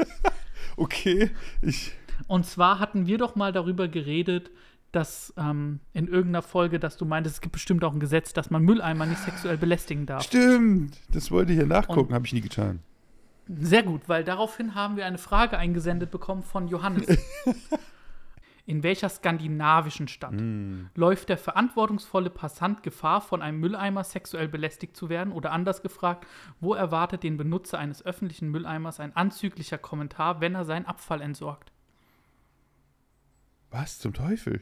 [0.77, 1.29] Okay,
[1.61, 1.91] ich.
[2.27, 4.49] Und zwar hatten wir doch mal darüber geredet,
[4.95, 8.49] dass ähm, in irgendeiner Folge, dass du meintest, es gibt bestimmt auch ein Gesetz, dass
[8.49, 10.23] man Mülleimer nicht sexuell belästigen darf.
[10.23, 12.79] Stimmt, das wollte ich hier nachgucken, habe ich nie getan.
[13.47, 17.07] Sehr gut, weil daraufhin haben wir eine Frage eingesendet bekommen von Johannes.
[18.65, 20.89] In welcher skandinavischen Stadt Hm.
[20.95, 25.33] läuft der verantwortungsvolle Passant Gefahr, von einem Mülleimer sexuell belästigt zu werden?
[25.33, 26.25] Oder anders gefragt,
[26.61, 31.73] wo erwartet den Benutzer eines öffentlichen Mülleimers ein anzüglicher Kommentar, wenn er seinen Abfall entsorgt?
[33.69, 34.61] Was zum Teufel?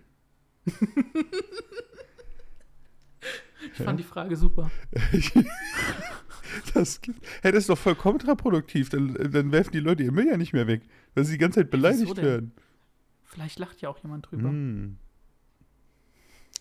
[3.73, 4.71] Ich fand die Frage super.
[6.73, 6.99] Das,
[7.41, 8.89] hey, das ist doch voll kontraproduktiv.
[8.89, 10.81] Dann, dann werfen die Leute ihr Müll ja nicht mehr weg,
[11.15, 12.51] weil sie die ganze Zeit beleidigt werden.
[13.23, 14.49] Vielleicht lacht ja auch jemand drüber.
[14.49, 14.97] Hm.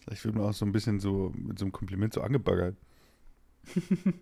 [0.02, 2.76] Vielleicht wird man auch so ein bisschen so mit so einem Kompliment so angebaggert.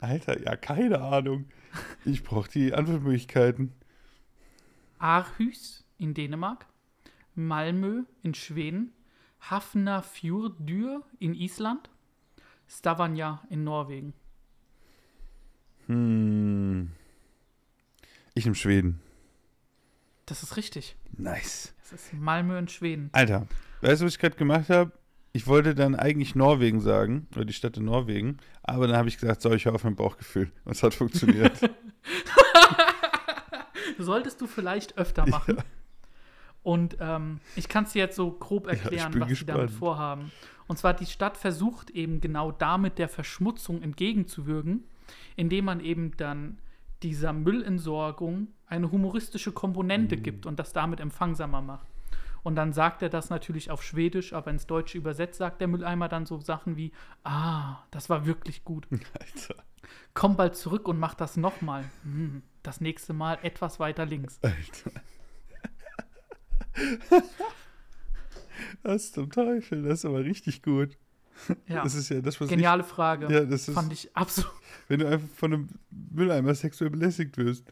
[0.00, 1.44] Alter, ja, keine Ahnung.
[2.04, 3.72] Ich brauche die Antwortmöglichkeiten.
[4.98, 6.66] Aarhus in Dänemark,
[7.34, 8.92] Malmö in Schweden,
[9.40, 11.90] Hafnarfjordur in Island,
[12.68, 14.14] Stavanger in Norwegen.
[15.86, 16.90] Hm.
[18.34, 19.00] Ich in Schweden.
[20.26, 20.96] Das ist richtig.
[21.16, 21.74] Nice.
[21.82, 23.10] Es ist Malmö in Schweden.
[23.12, 23.46] Alter,
[23.82, 24.92] weißt du, was ich gerade gemacht habe?
[25.32, 29.18] Ich wollte dann eigentlich Norwegen sagen, oder die Stadt in Norwegen, aber dann habe ich
[29.18, 30.50] gesagt, so, ich höre auf mein Bauchgefühl.
[30.64, 31.58] Und es hat funktioniert.
[33.98, 35.58] Solltest du vielleicht öfter machen.
[36.64, 39.70] Und ähm, ich kann es dir jetzt so grob erklären, bin was sie damit gespannt.
[39.78, 40.32] vorhaben.
[40.66, 44.82] Und zwar, die Stadt versucht eben genau damit der Verschmutzung entgegenzuwirken,
[45.36, 46.58] indem man eben dann
[47.02, 50.22] dieser Müllentsorgung eine humoristische Komponente Mhm.
[50.22, 51.86] gibt und das damit empfangsamer macht.
[52.42, 56.08] Und dann sagt er das natürlich auf Schwedisch, aber ins Deutsche übersetzt sagt der Mülleimer
[56.08, 56.92] dann so Sachen wie,
[57.24, 58.86] ah, das war wirklich gut.
[59.20, 59.62] Alter.
[60.14, 61.84] Komm bald zurück und mach das nochmal.
[62.04, 64.38] Hm, das nächste Mal etwas weiter links.
[64.42, 65.00] Alter.
[68.82, 70.96] Was zum Teufel, das ist aber richtig gut.
[71.66, 73.26] Ja, Das ist ja das, was geniale Frage.
[73.26, 74.52] ich, ja, das ist, Fand ich absolut.
[74.88, 77.66] wenn du einfach von einem Mülleimer sexuell belästigt wirst.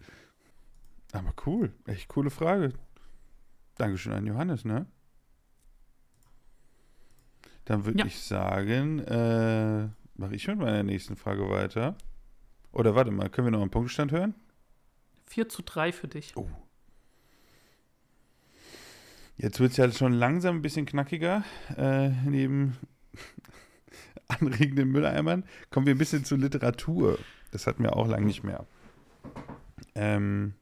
[1.12, 2.72] Aber cool, echt coole Frage.
[3.76, 4.86] Dankeschön an Johannes, ne?
[7.64, 8.06] Dann würde Ja.
[8.06, 11.96] ich sagen, äh, mache ich mit meiner nächsten Frage weiter.
[12.72, 14.34] Oder warte mal, können wir noch einen Punktstand hören?
[15.26, 16.36] 4 zu 3 für dich.
[16.36, 16.48] Oh.
[19.36, 21.44] Jetzt wird es ja schon langsam ein bisschen knackiger.
[21.76, 22.76] Äh, neben
[24.28, 27.18] anregenden Mülleimern kommen wir ein bisschen zu Literatur.
[27.50, 28.66] Das hatten wir auch lange nicht mehr.
[29.94, 30.54] Ähm,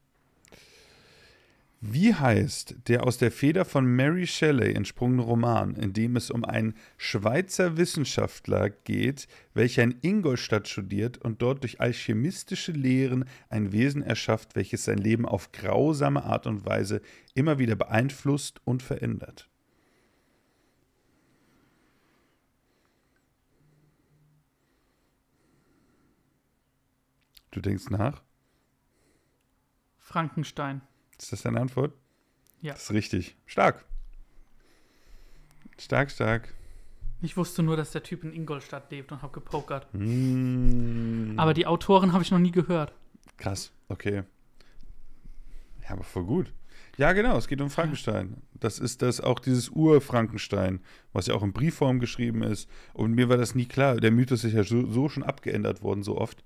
[1.83, 6.45] wie heißt der aus der Feder von Mary Shelley entsprungene Roman, in dem es um
[6.45, 14.03] einen Schweizer Wissenschaftler geht, welcher in Ingolstadt studiert und dort durch alchemistische Lehren ein Wesen
[14.03, 17.01] erschafft, welches sein Leben auf grausame Art und Weise
[17.35, 19.49] immer wieder beeinflusst und verändert?
[27.53, 28.23] Du denkst nach?
[29.97, 30.83] Frankenstein.
[31.20, 31.92] Ist das deine Antwort?
[32.62, 32.72] Ja.
[32.72, 33.37] Das ist richtig.
[33.46, 33.85] Stark.
[35.78, 36.54] Stark, stark.
[37.22, 39.87] Ich wusste nur, dass der Typ in Ingolstadt lebt und habe gepokert.
[39.92, 41.38] Mm.
[41.38, 42.94] Aber die Autoren habe ich noch nie gehört.
[43.37, 44.22] Krass, okay.
[45.83, 46.52] Ja, aber voll gut.
[46.96, 48.42] Ja, genau, es geht um Frankenstein.
[48.54, 50.80] Das ist das auch dieses Ur-Frankenstein,
[51.12, 52.68] was ja auch in Briefform geschrieben ist.
[52.94, 53.96] Und mir war das nie klar.
[53.96, 56.42] Der Mythos ist ja so, so schon abgeändert worden, so oft.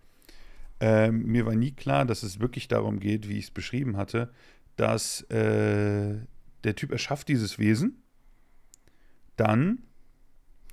[0.80, 4.32] Ähm, mir war nie klar, dass es wirklich darum geht, wie ich es beschrieben hatte,
[4.76, 6.16] dass äh,
[6.64, 8.02] der Typ erschafft dieses Wesen,
[9.37, 9.82] dann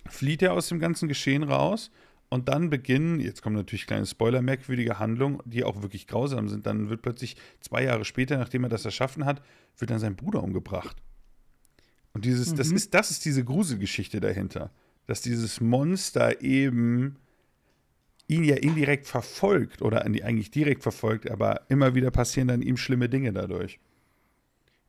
[0.08, 1.92] flieht er aus dem ganzen Geschehen raus
[2.30, 6.66] und dann beginnen, jetzt kommen natürlich kleine Spoiler, merkwürdige Handlungen, die auch wirklich grausam sind.
[6.66, 9.42] Dann wird plötzlich zwei Jahre später, nachdem er das erschaffen hat,
[9.78, 10.96] wird dann sein Bruder umgebracht.
[12.14, 12.76] Und dieses, das Mhm.
[12.78, 14.72] ist, das ist diese Gruselgeschichte dahinter.
[15.08, 17.18] Dass dieses Monster eben
[18.28, 23.10] ihn ja indirekt verfolgt oder eigentlich direkt verfolgt, aber immer wieder passieren dann ihm schlimme
[23.10, 23.80] Dinge dadurch.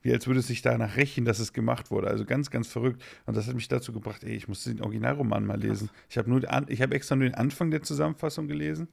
[0.03, 2.07] Wie als würde es sich danach rächen, dass es gemacht wurde.
[2.07, 3.03] Also ganz, ganz verrückt.
[3.25, 5.89] Und das hat mich dazu gebracht, ey, ich muss den Originalroman mal lesen.
[6.09, 8.87] Ich habe nur, ich habe extra nur den Anfang der Zusammenfassung gelesen.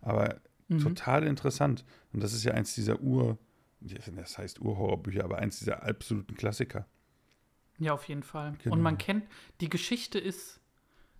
[0.00, 0.78] Aber Mhm.
[0.78, 1.84] total interessant.
[2.12, 3.38] Und das ist ja eins dieser Ur,
[3.80, 6.86] das heißt Urhorrorbücher, aber eins dieser absoluten Klassiker.
[7.78, 8.54] Ja, auf jeden Fall.
[8.62, 8.74] Genau.
[8.76, 9.24] Und man kennt,
[9.60, 10.60] die Geschichte ist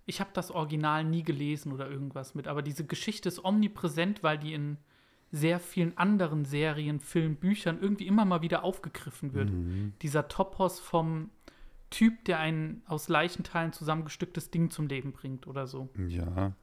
[0.07, 4.37] Ich habe das Original nie gelesen oder irgendwas mit, aber diese Geschichte ist omnipräsent, weil
[4.37, 4.77] die in
[5.35, 9.49] sehr vielen anderen Serien, Filmen, Büchern irgendwie immer mal wieder aufgegriffen wird.
[9.49, 9.93] Mhm.
[10.01, 11.29] Dieser Topos vom
[11.89, 15.89] Typ, der ein aus Leichenteilen zusammengestücktes Ding zum Leben bringt oder so.
[16.07, 16.53] Ja.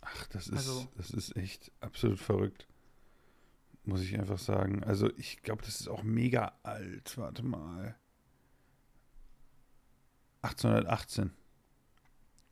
[0.00, 2.66] Ach, das ist, Also- das ist echt absolut verrückt.
[3.84, 4.82] Muss ich einfach sagen.
[4.84, 7.16] Also, ich glaube, das ist auch mega alt.
[7.18, 7.96] Warte mal.
[10.42, 11.30] 1818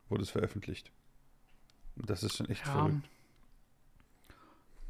[0.09, 0.91] wurde es veröffentlicht.
[1.95, 2.71] Das ist schon echt Ja.
[2.73, 3.09] verrückt.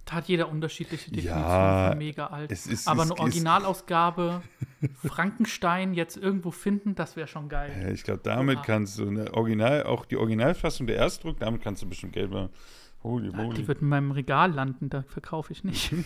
[0.06, 2.52] Da hat jeder unterschiedliche Definitionen Ja, von mega alt.
[2.52, 4.42] Es ist, Aber es eine Originalausgabe
[5.06, 7.72] Frankenstein jetzt irgendwo finden, das wäre schon geil.
[7.82, 8.66] Ja, ich glaube, damit Oha.
[8.66, 12.50] kannst du eine Original, auch die Originalfassung der Erstdruck, damit kannst du bestimmt Geld machen.
[13.04, 13.58] Holy Ja, moly.
[13.58, 15.94] Die wird in meinem Regal landen, da verkaufe ich nicht.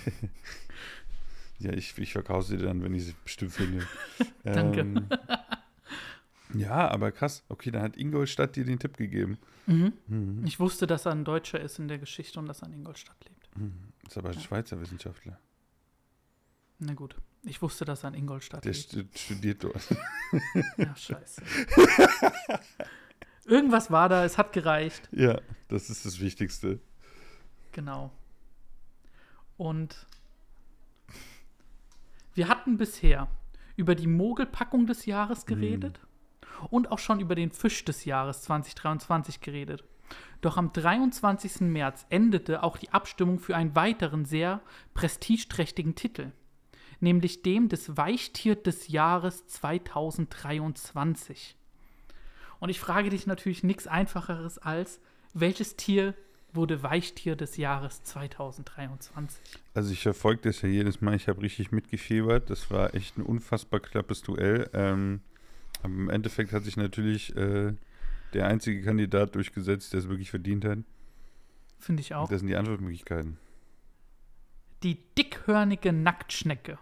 [1.60, 3.88] Ja, ich, ich verkaufe sie dann, wenn ich sie bestimmt finde.
[4.44, 4.82] Danke.
[4.82, 5.08] Ähm,
[6.54, 7.44] ja, aber krass.
[7.50, 9.38] Okay, dann hat Ingolstadt dir den Tipp gegeben.
[9.66, 9.94] mhm.
[10.08, 10.44] Mhm.
[10.46, 13.16] Ich wusste, dass er ein Deutscher ist in der Geschichte und dass er in Ingolstadt
[13.24, 13.45] lebt.
[13.56, 13.92] Mhm.
[14.08, 14.42] Ist aber ein Ja.
[14.42, 15.40] Schweizer Wissenschaftler.
[16.80, 17.16] Na gut.
[17.44, 19.88] Ich wusste, dass er in Ingolstadt Der stu studiert dort.
[20.78, 21.42] Ja, scheiße.
[23.46, 25.08] Irgendwas war da, es hat gereicht.
[25.12, 26.80] ja, das ist das Wichtigste.
[27.72, 28.12] Genau.
[29.58, 30.08] Und
[32.34, 33.28] wir hatten bisher
[33.76, 36.00] über die Mogelpackung des Jahres geredet
[36.72, 39.84] und auch schon über den Fisch des Jahres 2023 geredet.
[40.42, 41.62] Doch am 23.
[41.62, 44.62] März endete auch die Abstimmung für einen weiteren sehr
[44.94, 46.32] prestigeträchtigen Titel,
[47.00, 51.56] nämlich dem des Weichtier des Jahres 2023.
[52.60, 55.02] Und ich frage dich natürlich nichts Einfacheres als,
[55.34, 56.14] welches Tier
[56.56, 59.42] wurde Weichtier des Jahres 2023?
[59.74, 61.16] Also ich verfolge das ja jedes Mal.
[61.16, 62.50] Ich habe richtig mitgefiebert.
[62.50, 64.70] Das war echt ein unfassbar knappes Duell.
[64.74, 65.22] Ähm,
[65.84, 67.74] aber im Endeffekt hat sich natürlich äh,
[68.36, 70.80] der einzige Kandidat durchgesetzt, der es wirklich verdient hat.
[71.80, 72.30] Finde ich auch.
[72.30, 73.38] Das sind die Antwortmöglichkeiten.
[74.84, 76.78] Die dickhörnige Nacktschnecke.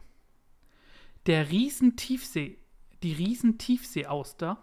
[1.27, 2.57] Der Riesentiefsee,
[3.03, 4.61] die Riesentiefseeauster,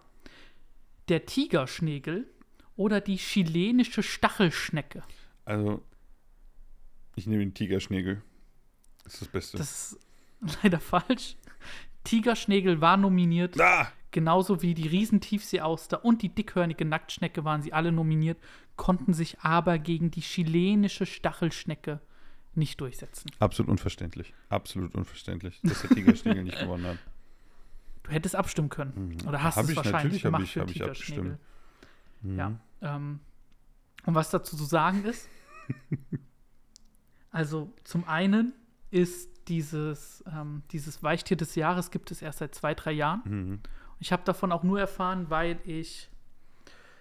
[1.08, 2.28] der Tigerschnegel
[2.76, 5.02] oder die chilenische Stachelschnecke.
[5.44, 5.82] Also,
[7.14, 8.22] ich nehme den Tigerschnegel.
[9.04, 9.58] Das ist das Beste.
[9.58, 10.00] Das ist
[10.62, 11.36] leider falsch.
[12.04, 13.88] Tigerschnegel war nominiert, ah!
[14.10, 18.38] genauso wie die Riesentiefseeauster und die dickhörnige Nacktschnecke waren sie alle nominiert,
[18.76, 22.00] konnten sich aber gegen die chilenische Stachelschnecke
[22.54, 23.30] nicht durchsetzen.
[23.38, 24.34] Absolut unverständlich.
[24.48, 26.98] Absolut unverständlich, dass der Tigerschnegel nicht gewonnen hat.
[28.02, 29.18] Du hättest abstimmen können.
[29.20, 29.28] Mhm.
[29.28, 31.38] Oder hast Hab es ich, wahrscheinlich natürlich gemacht ich- für abgestimmt.
[32.22, 32.38] Mhm.
[32.38, 32.58] Ja.
[32.80, 33.20] Ähm,
[34.06, 35.28] und was dazu zu sagen ist,
[37.30, 38.54] also zum einen
[38.90, 43.22] ist dieses, ähm, dieses Weichtier des Jahres gibt es erst seit zwei, drei Jahren.
[43.24, 43.60] Mhm.
[43.98, 46.10] Ich habe davon auch nur erfahren, weil ich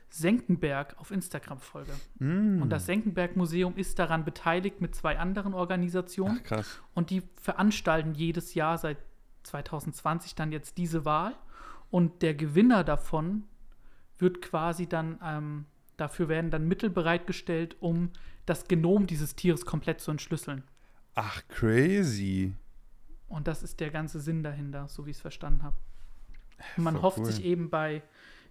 [0.10, 1.93] Senckenberg auf Instagram folge.
[2.17, 2.62] Mhm.
[2.62, 6.39] Und das Senckenberg-Museum ist daran beteiligt mit zwei anderen Organisationen.
[6.41, 6.80] Ach, krass.
[6.93, 8.97] Und die veranstalten jedes Jahr seit
[9.43, 11.36] 2020 dann jetzt diese Wahl.
[11.91, 13.43] Und der Gewinner davon
[14.17, 15.65] wird quasi dann, ähm,
[15.97, 18.12] dafür werden dann Mittel bereitgestellt, um
[18.45, 20.63] das Genom dieses Tieres komplett zu entschlüsseln.
[21.21, 22.53] Ach, crazy.
[23.27, 25.75] Und das ist der ganze Sinn dahinter, so wie ich es verstanden habe.
[26.77, 27.25] Man Voll hofft cool.
[27.25, 28.03] sich eben bei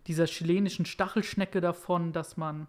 [0.07, 2.66] dieser chilenischen Stachelschnecke davon, dass man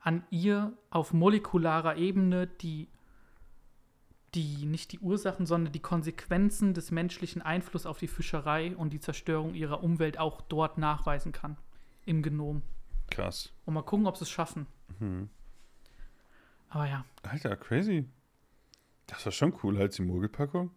[0.00, 2.88] an ihr auf molekularer Ebene die,
[4.34, 9.00] die, nicht die Ursachen, sondern die Konsequenzen des menschlichen Einflusses auf die Fischerei und die
[9.00, 11.58] Zerstörung ihrer Umwelt auch dort nachweisen kann.
[12.06, 12.62] Im Genom.
[13.10, 13.52] Krass.
[13.66, 14.66] Und mal gucken, ob sie es schaffen.
[15.00, 15.28] Mhm.
[16.70, 18.08] Aber ja, Alter, crazy.
[19.06, 20.70] Das war schon cool als die Mogelpackung.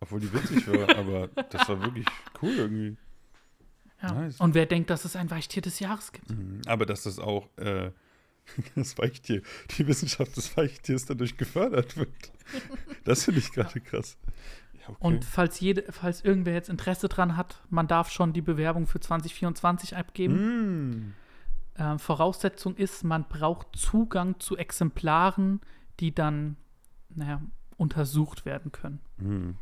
[0.00, 2.06] Obwohl die witzig war, aber das war wirklich
[2.42, 2.96] cool irgendwie.
[4.02, 4.12] ja.
[4.12, 4.40] Nice.
[4.40, 6.30] Und wer denkt, dass es ein Weichtier des Jahres gibt?
[6.30, 6.62] Mhm.
[6.66, 7.90] Aber dass das auch äh,
[8.74, 9.42] das Weichtier,
[9.76, 12.08] die Wissenschaft des Weichtiers dadurch gefördert wird.
[13.04, 14.18] Das finde ich gerade krass.
[14.74, 14.98] Ja, okay.
[15.00, 19.00] Und falls, jede, falls irgendwer jetzt Interesse dran hat, man darf schon die Bewerbung für
[19.00, 20.34] 2024 abgeben.
[20.34, 21.14] Mm.
[21.78, 25.60] Ähm, Voraussetzung ist, man braucht Zugang zu Exemplaren,
[26.00, 26.56] die dann,
[27.14, 27.42] naja,
[27.76, 29.00] untersucht werden können.
[29.18, 29.56] Mhm.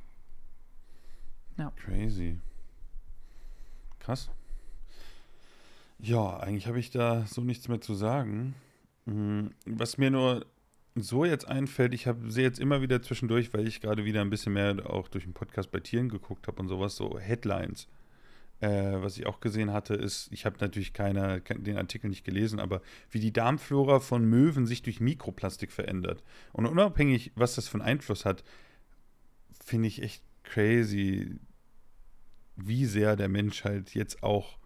[1.57, 1.73] Ja.
[1.77, 2.39] Crazy.
[3.99, 4.31] Krass.
[5.99, 8.55] Ja, eigentlich habe ich da so nichts mehr zu sagen.
[9.07, 9.51] Mhm.
[9.67, 10.47] Was mir nur
[10.95, 14.31] so jetzt einfällt, ich habe sehe jetzt immer wieder zwischendurch, weil ich gerade wieder ein
[14.31, 17.89] bisschen mehr auch durch den Podcast bei Tieren geguckt habe und sowas, so Headlines.
[18.61, 22.25] Äh, was ich auch gesehen hatte, ist, ich habe natürlich keine, kein- den Artikel nicht
[22.25, 26.25] gelesen, aber wie die Darmflora von Möwen sich durch Mikroplastik verändert.
[26.53, 28.43] Und unabhängig, was das für einen Einfluss hat,
[29.65, 31.37] finde ich echt crazy,
[32.57, 34.59] wie sehr der Mensch halt jetzt auch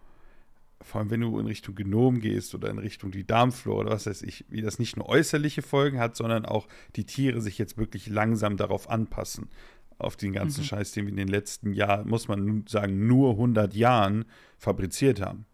[0.83, 4.05] vor allem wenn du in Richtung Genom gehst oder in Richtung die Darmflora oder was
[4.05, 7.77] weiß ich, wie das nicht nur äußerliche Folgen hat, sondern auch die Tiere sich jetzt
[7.77, 9.49] wirklich langsam darauf anpassen.
[9.97, 10.65] Auf den ganzen Mhm.
[10.65, 14.25] Scheiß, den wir in den letzten Jahren, muss man nun sagen, nur 100 Jahren
[14.57, 15.45] fabriziert haben.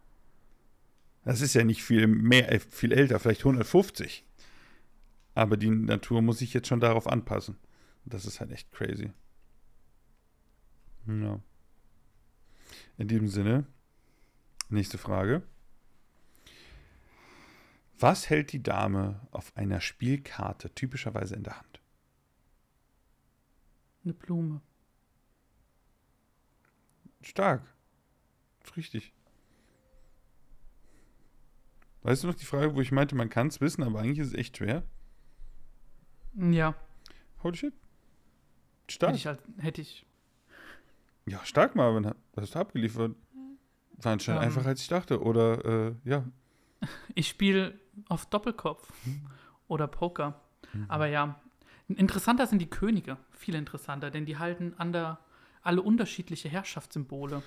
[1.26, 4.26] Das ist ja nicht viel mehr, äh, viel älter, vielleicht 150.
[5.36, 7.58] Aber die Natur muss sich jetzt schon darauf anpassen.
[8.06, 9.12] Das ist halt echt crazy.
[11.08, 11.40] Ja.
[12.98, 13.66] In diesem Sinne,
[14.70, 15.44] nächste Frage.
[18.00, 21.79] Was hält die Dame auf einer Spielkarte typischerweise in der Hand?
[24.04, 24.62] Eine Blume.
[27.22, 27.62] Stark.
[28.78, 29.14] Richtig.
[32.04, 34.28] Weißt du noch die Frage, wo ich meinte, man kann es wissen, aber eigentlich ist
[34.28, 34.84] es echt schwer?
[36.36, 36.76] Ja,
[37.44, 37.74] Holy shit.
[37.74, 39.16] hätte Stark.
[39.16, 40.06] ich, halt, hätte ich.
[41.26, 42.06] Ja, stark, Marvin.
[42.34, 43.16] Was hast du abgeliefert?
[43.98, 44.48] War anscheinend Ähm.
[44.48, 45.22] einfacher, als ich dachte.
[45.22, 46.26] Oder, äh, ja.
[47.16, 48.90] Ich spiele auf Doppelkopf
[49.68, 50.42] oder Poker.
[50.88, 51.42] Aber ja,
[51.98, 53.18] interessanter sind die Könige.
[53.32, 55.20] Viel interessanter, denn die halten an der,
[55.62, 57.42] alle unterschiedliche Herrschaftssymbole.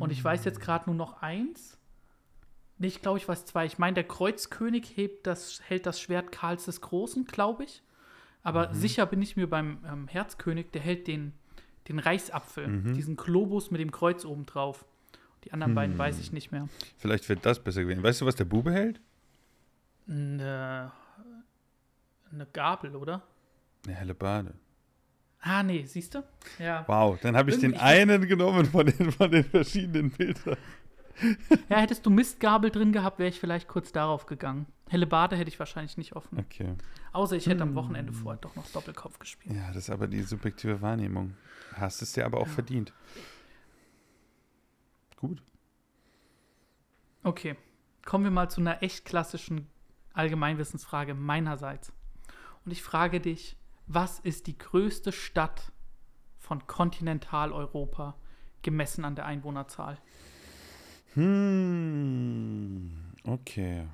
[0.00, 1.78] Und ich weiß jetzt gerade nur noch eins.
[2.78, 3.66] Nee, ich glaube, ich weiß zwei.
[3.66, 7.82] Ich meine, der Kreuzkönig hebt das, hält das Schwert Karls des Großen, glaube ich.
[8.42, 11.32] Aber sicher bin ich mir beim ähm, Herzkönig, der hält den,
[11.88, 14.84] den Reichsapfel, diesen Globus mit dem Kreuz oben drauf.
[15.44, 16.68] Die anderen beiden weiß ich nicht mehr.
[16.98, 18.02] Vielleicht wird das besser gewesen.
[18.02, 19.00] Weißt du, was der Bube hält?
[20.08, 20.92] Eine,
[22.32, 23.22] eine Gabel, oder?
[23.86, 24.54] Eine helle Bade.
[25.40, 26.24] Ah, nee, siehst du?
[26.58, 26.84] Ja.
[26.88, 30.56] Wow, dann habe ich den Irgendwie- einen genommen von den, von den verschiedenen Bildern.
[31.68, 34.66] Ja, hättest du Mistgabel drin gehabt, wäre ich vielleicht kurz darauf gegangen.
[34.88, 36.38] Helle Bade hätte ich wahrscheinlich nicht offen.
[36.38, 36.74] Okay.
[37.12, 39.54] Außer ich hätte am Wochenende vorher doch noch Doppelkopf gespielt.
[39.56, 41.34] Ja, das ist aber die subjektive Wahrnehmung.
[41.74, 42.52] Hast es dir aber auch Ja.
[42.52, 42.92] verdient.
[45.16, 45.42] Gut.
[47.24, 47.56] Okay,
[48.04, 49.66] kommen wir mal zu einer echt klassischen
[50.14, 51.92] Allgemeinwissensfrage meinerseits.
[52.64, 53.56] Und ich frage dich,
[53.88, 55.72] was ist die größte Stadt
[56.38, 58.16] von Kontinentaleuropa
[58.62, 59.98] gemessen an der Einwohnerzahl?
[61.14, 62.92] Hm,
[63.24, 63.88] okay.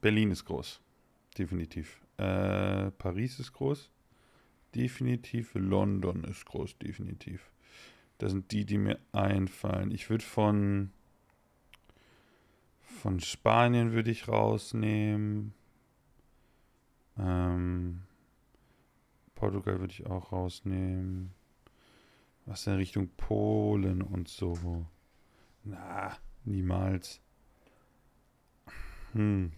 [0.00, 0.80] Berlin ist groß.
[1.38, 2.02] Definitiv.
[2.16, 3.90] Äh, Paris ist groß.
[4.74, 5.54] Definitiv.
[5.54, 6.78] London ist groß.
[6.78, 7.50] Definitiv.
[8.18, 9.90] Das sind die, die mir einfallen.
[9.92, 10.90] Ich würde von
[13.00, 15.54] von Spanien würde ich rausnehmen.
[17.18, 18.02] Ähm,
[19.34, 21.32] Portugal würde ich auch rausnehmen.
[22.46, 24.86] Was in Richtung Polen und so.
[25.64, 27.20] Na, niemals.
[29.12, 29.52] Hm.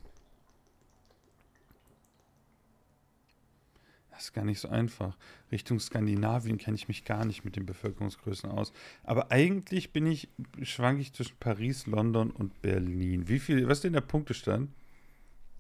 [4.11, 5.17] Das ist gar nicht so einfach.
[5.51, 8.73] Richtung Skandinavien kenne ich mich gar nicht mit den Bevölkerungsgrößen aus.
[9.03, 10.29] Aber eigentlich bin ich,
[10.63, 13.29] schwanke ich zwischen Paris, London und Berlin.
[13.29, 14.71] Wie viel, was ist denn der Punktestand?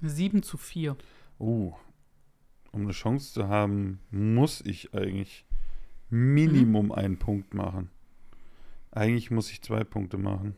[0.02, 0.96] 7 zu 4.
[1.38, 1.72] Uh,
[2.72, 5.44] um eine Chance zu haben, muss ich eigentlich
[6.10, 7.90] Minimum einen Punkt machen.
[8.90, 10.56] Eigentlich muss ich zwei Punkte machen.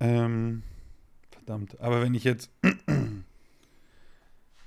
[0.00, 0.62] Ähm,
[1.30, 1.78] verdammt.
[1.80, 2.50] Aber wenn ich jetzt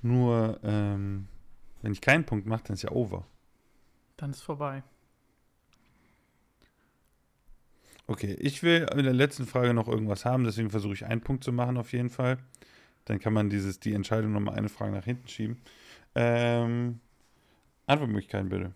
[0.02, 1.28] nur, ähm,
[1.82, 3.26] wenn ich keinen Punkt mache, dann ist ja over.
[4.16, 4.82] Dann ist vorbei.
[8.06, 11.42] Okay, ich will in der letzten Frage noch irgendwas haben, deswegen versuche ich einen Punkt
[11.42, 12.38] zu machen auf jeden Fall.
[13.06, 15.60] Dann kann man dieses, die Entscheidung nochmal eine Frage nach hinten schieben.
[16.14, 17.00] Ähm,
[17.86, 18.72] Antwortmöglichkeiten bitte.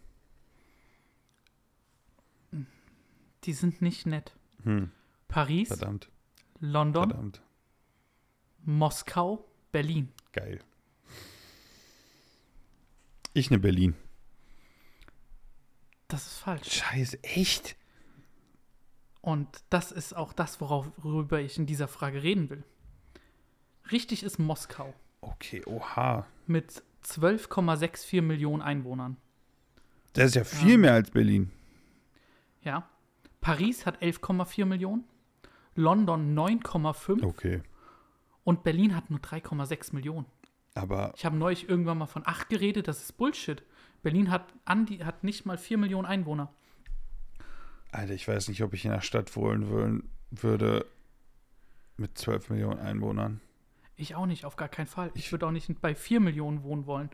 [3.44, 4.34] Die sind nicht nett.
[4.64, 4.90] Hm,
[5.28, 6.10] Paris, verdammt,
[6.60, 7.42] London, verdammt.
[8.64, 10.12] Moskau, Berlin.
[10.32, 10.60] Geil.
[13.32, 13.94] Ich ne Berlin.
[16.08, 16.70] Das ist falsch.
[16.70, 17.76] Scheiße, echt?
[19.22, 22.64] Und das ist auch das, worauf- worüber ich in dieser Frage reden will.
[23.92, 26.26] Richtig ist Moskau Okay, oha.
[26.46, 29.16] mit 12,64 Millionen Einwohnern.
[30.12, 30.78] Das ist ja viel Ja.
[30.78, 31.50] mehr als Berlin.
[32.62, 32.88] Ja.
[33.40, 35.04] Paris hat 11,4 Millionen,
[35.74, 37.62] London 9,5 Okay.
[38.44, 40.26] und Berlin hat nur 3,6 Millionen.
[40.74, 43.62] Aber Ich habe neulich irgendwann mal von 8 geredet, das ist Bullshit.
[44.02, 46.52] Berlin hat, an die, hat nicht mal 4 Millionen Einwohner.
[47.92, 50.86] Alter, ich weiß nicht, ob ich in einer Stadt wohnen würde
[51.96, 53.40] mit 12 Millionen Einwohnern.
[54.00, 55.10] Ich auch nicht, auf gar keinen Fall.
[55.14, 57.10] Ich Ich- würde auch nicht bei 4 Millionen wohnen wollen.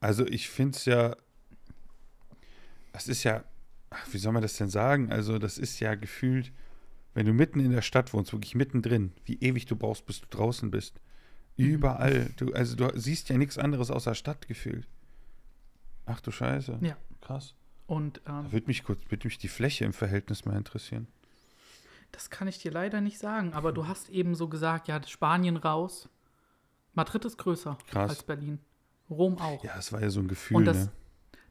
[0.00, 1.16] Also ich finde es ja,
[2.92, 3.44] das ist ja,
[4.12, 5.10] wie soll man das denn sagen?
[5.12, 6.52] Also das ist ja gefühlt,
[7.14, 10.26] wenn du mitten in der Stadt wohnst, wirklich mittendrin, wie ewig du brauchst, bis du
[10.30, 11.00] draußen bist.
[11.56, 12.30] Überall.
[12.36, 14.86] Du, also du siehst ja nichts anderes außer Stadt gefühlt.
[16.06, 16.78] Ach du Scheiße.
[16.82, 16.96] Ja.
[17.20, 17.54] Krass.
[17.88, 21.08] Und ähm, Da würde mich kurz, würde mich die Fläche im Verhältnis mal interessieren.
[22.12, 23.52] Das kann ich dir leider nicht sagen.
[23.54, 26.08] Aber du hast eben so gesagt, ja, Spanien raus.
[26.94, 28.10] Madrid ist größer Krass.
[28.10, 28.58] als Berlin.
[29.10, 29.62] Rom auch.
[29.64, 30.92] Ja, es war ja so ein Gefühl, Und das, ne?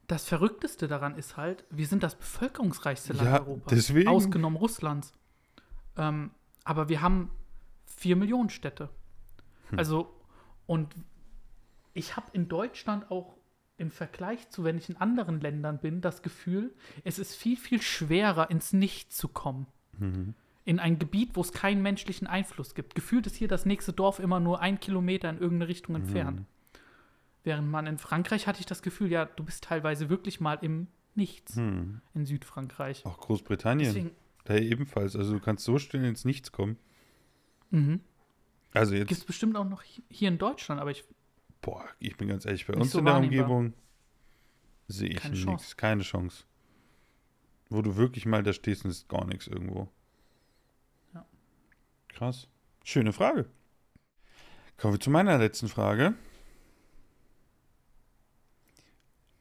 [0.08, 3.74] das Verrückteste daran ist halt, wir sind das bevölkerungsreichste Land Ja, Europas.
[3.74, 4.10] deswegen.
[4.10, 5.14] Ausgenommen Russlands.
[5.95, 6.32] Ähm,
[6.64, 7.32] aber wir haben
[7.86, 8.89] vier Millionen Städte.
[9.70, 9.80] Hm.
[9.80, 10.14] Also,
[10.66, 10.93] und
[11.93, 13.38] ich habe in Deutschland auch
[13.78, 17.82] im Vergleich zu, wenn ich in anderen Ländern bin, das Gefühl, es ist viel, viel
[17.82, 19.68] schwerer, ins Nichts zu kommen.
[19.97, 20.34] Mhm.
[20.68, 22.93] In ein Gebiet, wo es keinen menschlichen Einfluss gibt.
[22.93, 26.41] Gefühlt ist hier das nächste Dorf immer nur ein Kilometer in irgendeine Richtung entfernt.
[26.41, 26.45] Mhm.
[27.45, 30.88] Während man in Frankreich hatte ich das Gefühl, ja, du bist teilweise wirklich mal im
[31.15, 32.01] Nichts Hm.
[32.13, 33.05] in Südfrankreich.
[33.05, 33.88] Auch Großbritannien.
[33.88, 34.11] Deswegen,
[34.43, 35.15] Da ebenfalls.
[35.15, 36.78] Also du kannst so schnell ins Nichts kommen.
[37.72, 38.01] mhm.
[38.74, 41.05] Also gibt es jetzt, bestimmt auch noch hi- hier in Deutschland, aber ich,
[41.61, 43.15] boah, ich bin ganz ehrlich, bei uns so in der.
[43.18, 43.74] Umgebung
[44.89, 45.78] sehe ich nichts.
[45.78, 46.43] Keine Chance.
[47.70, 49.88] Wo du wirklich mal da stehst und ist gar nichts irgendwo.
[52.18, 52.47] Krass.
[52.84, 53.45] Schöne Frage.
[54.78, 56.15] Kommen wir zu meiner letzten Frage.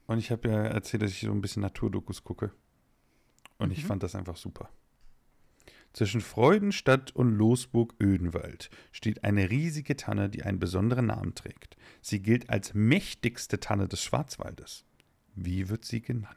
[0.06, 2.52] Und ich habe ja erzählt, dass ich so ein bisschen Naturdokus gucke.
[3.56, 3.86] Und ich Mhm.
[3.86, 4.68] fand das einfach super.
[5.94, 11.78] Zwischen Freudenstadt und Losburg-Ödenwald steht eine riesige Tanne, die einen besonderen Namen trägt.
[12.02, 14.84] Sie gilt als mächtigste Tanne des Schwarzwaldes.
[15.34, 16.36] Wie wird sie genannt?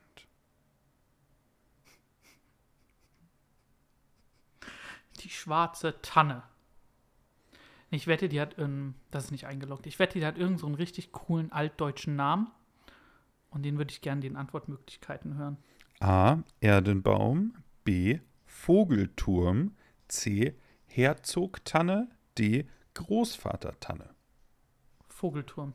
[5.23, 6.43] Die schwarze Tanne.
[7.91, 10.65] Ich wette, die hat, ähm, das ist nicht eingeloggt, ich wette, die hat irgendeinen so
[10.67, 12.47] einen richtig coolen altdeutschen Namen.
[13.49, 15.57] Und den würde ich gerne den Antwortmöglichkeiten hören.
[15.99, 16.37] A.
[16.61, 17.55] Erdenbaum.
[17.83, 18.19] B.
[18.45, 19.75] Vogelturm.
[20.07, 20.55] C.
[20.85, 22.09] Herzogtanne.
[22.37, 22.67] D.
[22.93, 24.09] Großvatertanne.
[25.07, 25.73] Vogelturm.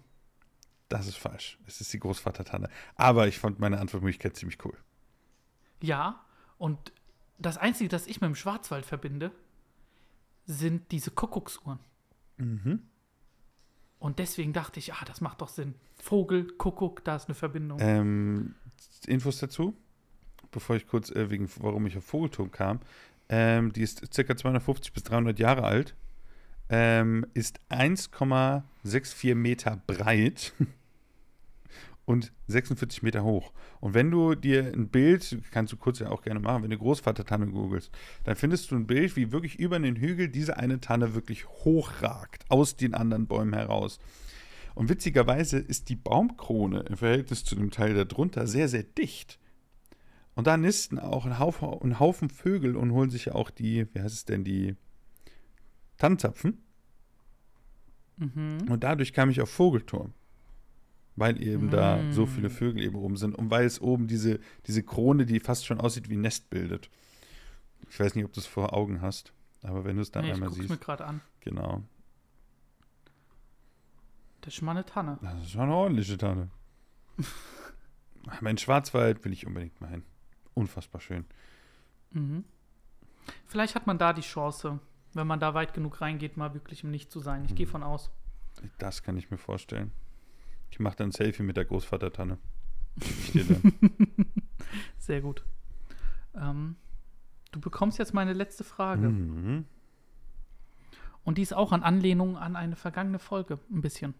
[0.89, 1.59] Das ist falsch.
[1.67, 2.69] Es ist die Großvatertanne.
[2.95, 4.77] Aber ich fand meine Antwortmöglichkeit ziemlich cool.
[5.83, 6.25] Ja,
[6.59, 6.93] und
[7.39, 9.31] das Einzige, das ich mit dem Schwarzwald verbinde,
[10.47, 11.79] sind diese Kuckucksuhren.
[12.37, 12.83] Mhm.
[13.99, 15.75] Und deswegen dachte ich, ah, das macht doch Sinn.
[15.97, 17.79] Vogel, Kuckuck, da ist eine Verbindung.
[17.81, 18.55] Ähm,
[19.07, 19.75] Infos dazu,
[20.51, 22.81] bevor ich kurz äh, wegen, warum ich auf Vogelturm kam.
[23.29, 24.37] Ähm, die ist ca.
[24.37, 25.95] 250 bis 300 Jahre alt,
[26.69, 30.53] ähm, ist 1,64 Meter breit
[32.05, 33.53] und 46 Meter hoch.
[33.81, 36.79] Und wenn du dir ein Bild, kannst du kurz ja auch gerne machen, wenn du
[36.79, 37.91] Großvatertanne googelst,
[38.25, 42.45] dann findest du ein Bild, wie wirklich über den Hügel diese eine Tanne wirklich hochragt,
[42.51, 43.99] aus den anderen Bäumen heraus.
[44.75, 49.39] Und witzigerweise ist die Baumkrone im Verhältnis zu dem Teil darunter sehr, sehr dicht.
[50.35, 53.87] Und da nisten auch ein Haufen, ein Haufen Vögel und holen sich ja auch die,
[53.95, 54.75] wie heißt es denn, die
[55.97, 56.65] Tannenzapfen.
[58.17, 58.67] Mhm.
[58.69, 60.13] Und dadurch kam ich auf Vogelturm.
[61.17, 62.13] Weil eben da Mm.
[62.13, 63.35] so viele Vögel eben oben sind.
[63.37, 66.91] Und weil es oben diese, diese Krone, die fast schon aussieht wie ein Nest bildet.
[67.89, 69.33] Ich weiß nicht, ob du es vor Augen hast.
[69.63, 70.81] Aber wenn du es dann Nee, ich einmal mir siehst.
[70.81, 71.21] gerade an.
[71.41, 71.83] Genau.
[74.41, 75.19] Das ist schon mal eine Tanne.
[75.23, 76.51] Das ist schon eine ordentliche Tanne.
[78.27, 80.03] Aber in Schwarzwald will ich unbedingt mal hin.
[80.55, 81.25] Unfassbar schön.
[82.11, 82.45] Mhm.
[83.47, 84.81] Vielleicht hat man da die Chance,
[85.15, 87.45] wenn man da weit genug reingeht, mal wirklich im Nicht zu sein.
[87.45, 87.71] Ich gehe Mhm.
[87.71, 88.11] von aus.
[88.79, 89.93] Das kann ich mir vorstellen.
[90.75, 92.37] Ich mache dann ein Selfie mit der Großvatertanne.
[94.99, 95.45] Sehr gut.
[96.35, 96.75] Ähm,
[97.53, 99.09] du bekommst jetzt meine letzte Frage.
[99.09, 99.67] mhm.
[101.23, 104.15] Und die ist auch an Anlehnung an eine vergangene Folge ein bisschen.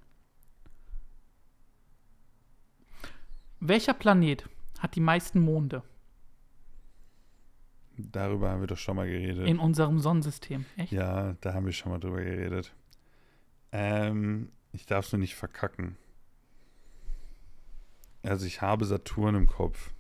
[3.59, 4.49] Welcher Planet
[4.79, 5.83] hat die meisten Monde
[7.97, 9.49] Darüber haben wir doch schon mal geredet.
[9.49, 10.67] in unserem Sonnensystem?
[10.77, 10.93] Echt?
[10.93, 12.73] ja, da haben wir schon mal drüber geredet.
[13.73, 15.97] Ähm, ich darf es nur nicht verkacken.
[18.25, 19.93] Also ich habe Saturn im Kopf.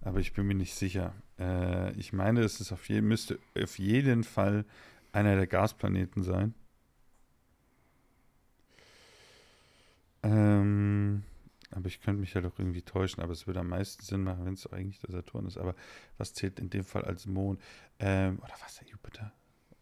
[0.00, 1.12] Aber ich bin mir nicht sicher.
[1.38, 4.64] Äh, ich meine, es ist auf jeden, müsste auf jeden Fall
[5.12, 6.54] einer der Gasplaneten sein.
[10.22, 11.24] Ähm,
[11.72, 14.44] aber ich könnte mich ja doch irgendwie täuschen, aber es würde am meisten Sinn machen,
[14.44, 15.58] wenn es eigentlich der Saturn ist.
[15.58, 15.74] Aber
[16.16, 17.60] was zählt in dem Fall als Mond?
[17.98, 19.32] Ähm, oder was der Jupiter?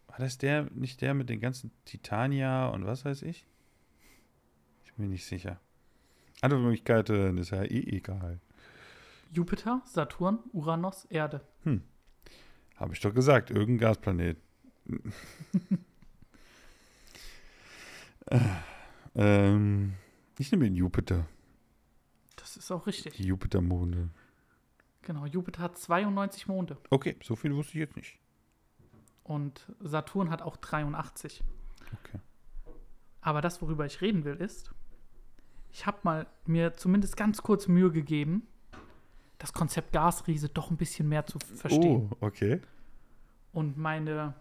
[0.07, 3.45] War das der, nicht der mit den ganzen Titania und was weiß ich?
[4.83, 5.59] Ich bin mir nicht sicher.
[6.41, 8.39] Andere Möglichkeiten ist ja eh egal.
[9.31, 11.41] Jupiter, Saturn, Uranus, Erde.
[12.81, 14.37] Habe ich doch gesagt, irgendein Gasplanet.
[18.25, 18.39] äh,
[19.13, 19.93] ähm,
[20.39, 21.27] ich nehme den Jupiter.
[22.37, 23.13] Das ist auch richtig.
[23.13, 24.09] Die Jupitermonde.
[25.03, 26.77] Genau, Jupiter hat 92 Monde.
[26.89, 28.17] Okay, so viel wusste ich jetzt nicht.
[29.23, 31.43] Und Saturn hat auch 83.
[32.03, 32.19] Okay.
[33.21, 34.73] Aber das, worüber ich reden will, ist,
[35.71, 38.47] ich habe mal mir zumindest ganz kurz Mühe gegeben,
[39.37, 42.09] das Konzept Gasriese doch ein bisschen mehr zu verstehen.
[42.11, 42.61] Oh, okay.
[43.53, 44.35] Und meine,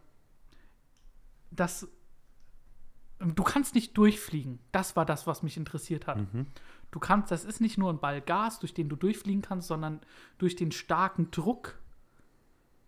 [1.50, 1.88] das,
[3.18, 4.58] du kannst nicht durchfliegen.
[4.72, 6.18] Das war das, was mich interessiert hat.
[6.32, 6.46] Mhm.
[6.90, 10.00] Du kannst, das ist nicht nur ein Ball Gas, durch den du durchfliegen kannst, sondern
[10.38, 11.78] durch den starken Druck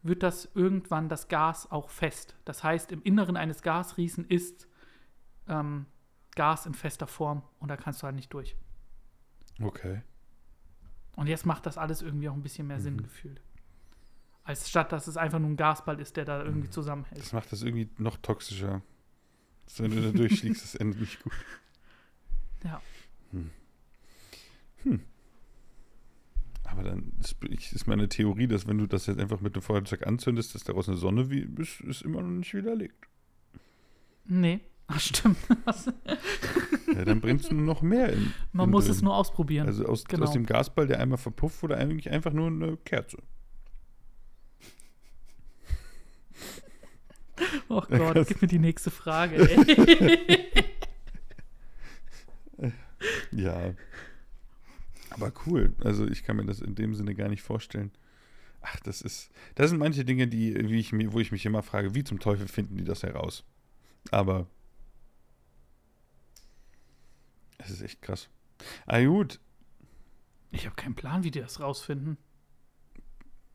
[0.03, 2.35] wird das irgendwann das Gas auch fest.
[2.45, 4.69] Das heißt, im Inneren eines Gasriesen ist
[5.49, 5.87] ähm,
[6.35, 8.57] Gas in fester Form und da kannst du halt nicht durch.
[9.61, 10.03] Okay.
[11.17, 13.41] Und jetzt macht das alles irgendwie auch ein bisschen mehr Sinn gefühlt.
[14.45, 17.21] Als statt, dass es einfach nur ein Gasball ist, der da irgendwie zusammenhält.
[17.21, 18.83] Das macht das irgendwie noch toxischer.
[19.77, 21.33] Wenn du da durchfliegst, das endet nicht gut.
[22.65, 22.81] Ja.
[26.65, 29.63] Aber dann ist, ich- ist meine Theorie, dass wenn du das jetzt einfach mit einem
[29.63, 33.07] Feuerzeug anzündest, dass daraus eine Sonne wie, ist, ist immer noch nicht widerlegt.
[34.25, 34.61] Nee.
[34.89, 35.39] Ach, stimmt.
[36.95, 38.33] Ja, dann brennt es nur noch mehr in.
[38.53, 38.95] Man in muss drin.
[38.95, 39.67] es nur ausprobieren.
[39.67, 40.25] Also aus, Genau.
[40.27, 43.17] aus dem Gasball, der einmal verpufft, wurde eigentlich einfach nur eine Kerze.
[47.69, 49.49] oh Gott, gib mir die nächste Frage.
[53.33, 53.75] Ja.
[55.11, 55.75] Aber cool.
[55.83, 57.91] Also ich kann mir das in dem Sinne gar nicht vorstellen.
[58.61, 59.31] Ach, das ist.
[59.57, 62.47] Das sind manche Dinge, die, wie ich wo ich mich immer frage, wie zum Teufel
[62.47, 63.45] finden die das heraus?
[64.11, 64.47] Aber
[67.65, 68.29] es ist echt krass.
[68.87, 69.41] Ah gut,
[70.51, 72.17] Ich habe keinen Plan, wie die das rausfinden.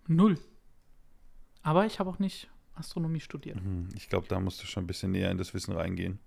[0.07, 0.39] Null.
[1.61, 3.61] Aber ich habe auch nicht Astronomie studiert.
[3.61, 6.19] Mhm, ich glaube, da musst du schon ein bisschen näher in das Wissen reingehen.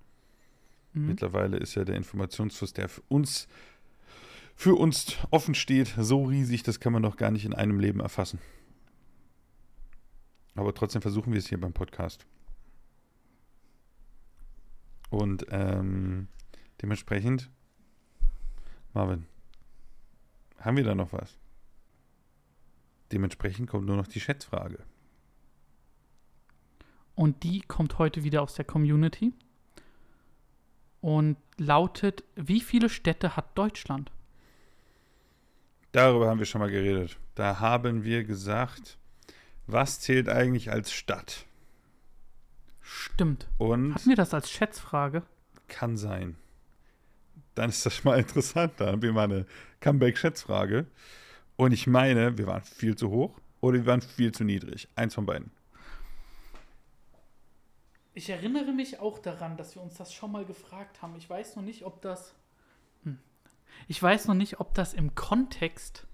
[0.92, 1.06] Mhm.
[1.06, 3.48] Mittlerweile ist ja der Informationsfluss, der für uns,
[4.54, 8.00] für uns offen steht, so riesig, das kann man doch gar nicht in einem Leben
[8.00, 8.38] erfassen.
[10.54, 12.26] Aber trotzdem versuchen wir es hier beim Podcast.
[15.08, 16.28] Und ähm,
[16.82, 17.50] dementsprechend,
[18.92, 19.26] Marvin,
[20.58, 21.36] haben wir da noch was?
[23.12, 24.84] Dementsprechend kommt nur noch die Schätzfrage.
[27.14, 29.34] Und die kommt heute wieder aus der Community
[31.00, 34.10] und lautet: Wie viele Städte hat Deutschland?
[35.92, 37.18] Darüber haben wir schon mal geredet.
[37.34, 38.96] Da haben wir gesagt,
[39.66, 41.46] was zählt eigentlich als Stadt?
[42.80, 43.48] Stimmt.
[43.58, 45.22] Und Hatten wir das als Schätzfrage?
[45.68, 46.36] kann sein.
[47.60, 48.72] Dann ist das schon mal interessant.
[48.78, 49.44] Da haben wir mal eine
[49.80, 50.86] Comeback-Schätzfrage.
[51.56, 54.88] Und ich meine, wir waren viel zu hoch oder wir waren viel zu niedrig.
[54.96, 55.50] Eins von beiden.
[58.14, 61.16] Ich erinnere mich auch daran, dass wir uns das schon mal gefragt haben.
[61.16, 62.34] Ich weiß noch nicht, ob das.
[63.04, 63.18] Hm.
[63.88, 66.06] Ich weiß noch nicht, ob das im Kontext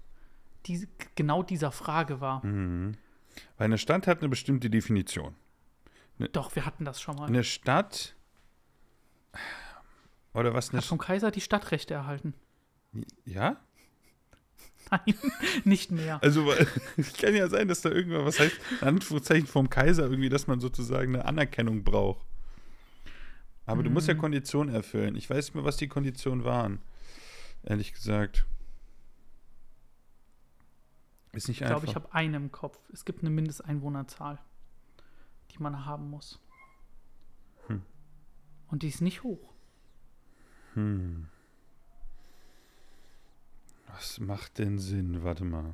[0.65, 0.85] die,
[1.15, 2.45] genau dieser Frage war.
[2.45, 2.97] Mhm.
[3.57, 5.33] Weil eine Stadt hat eine bestimmte Definition.
[6.33, 7.27] Doch, wir hatten das schon mal.
[7.27, 8.17] Eine Stadt.
[10.33, 12.33] Oder was eine Hat vom Kaiser die Stadtrechte erhalten.
[13.25, 13.57] Ja?
[14.91, 15.15] Nein,
[15.65, 16.21] nicht mehr.
[16.23, 16.51] Also,
[16.97, 20.47] es kann ja sein, dass da irgendwas, was heißt, in Anführungszeichen vom Kaiser irgendwie, dass
[20.47, 22.25] man sozusagen eine Anerkennung braucht.
[23.65, 24.19] Aber du musst ja Mhm.
[24.19, 25.15] Konditionen erfüllen.
[25.15, 26.79] Ich weiß nicht mehr, was die Konditionen waren.
[27.63, 28.45] Ehrlich gesagt.
[31.33, 31.89] Ist nicht Ich glaube, einfach.
[31.89, 32.79] ich habe eine im Kopf.
[32.93, 34.39] Es gibt eine Mindesteinwohnerzahl,
[35.51, 36.39] die man haben muss.
[37.67, 37.81] Hm.
[38.69, 39.53] Und die ist nicht hoch.
[40.77, 41.25] Hm.
[43.87, 45.23] Was macht denn Sinn?
[45.23, 45.73] Warte mal.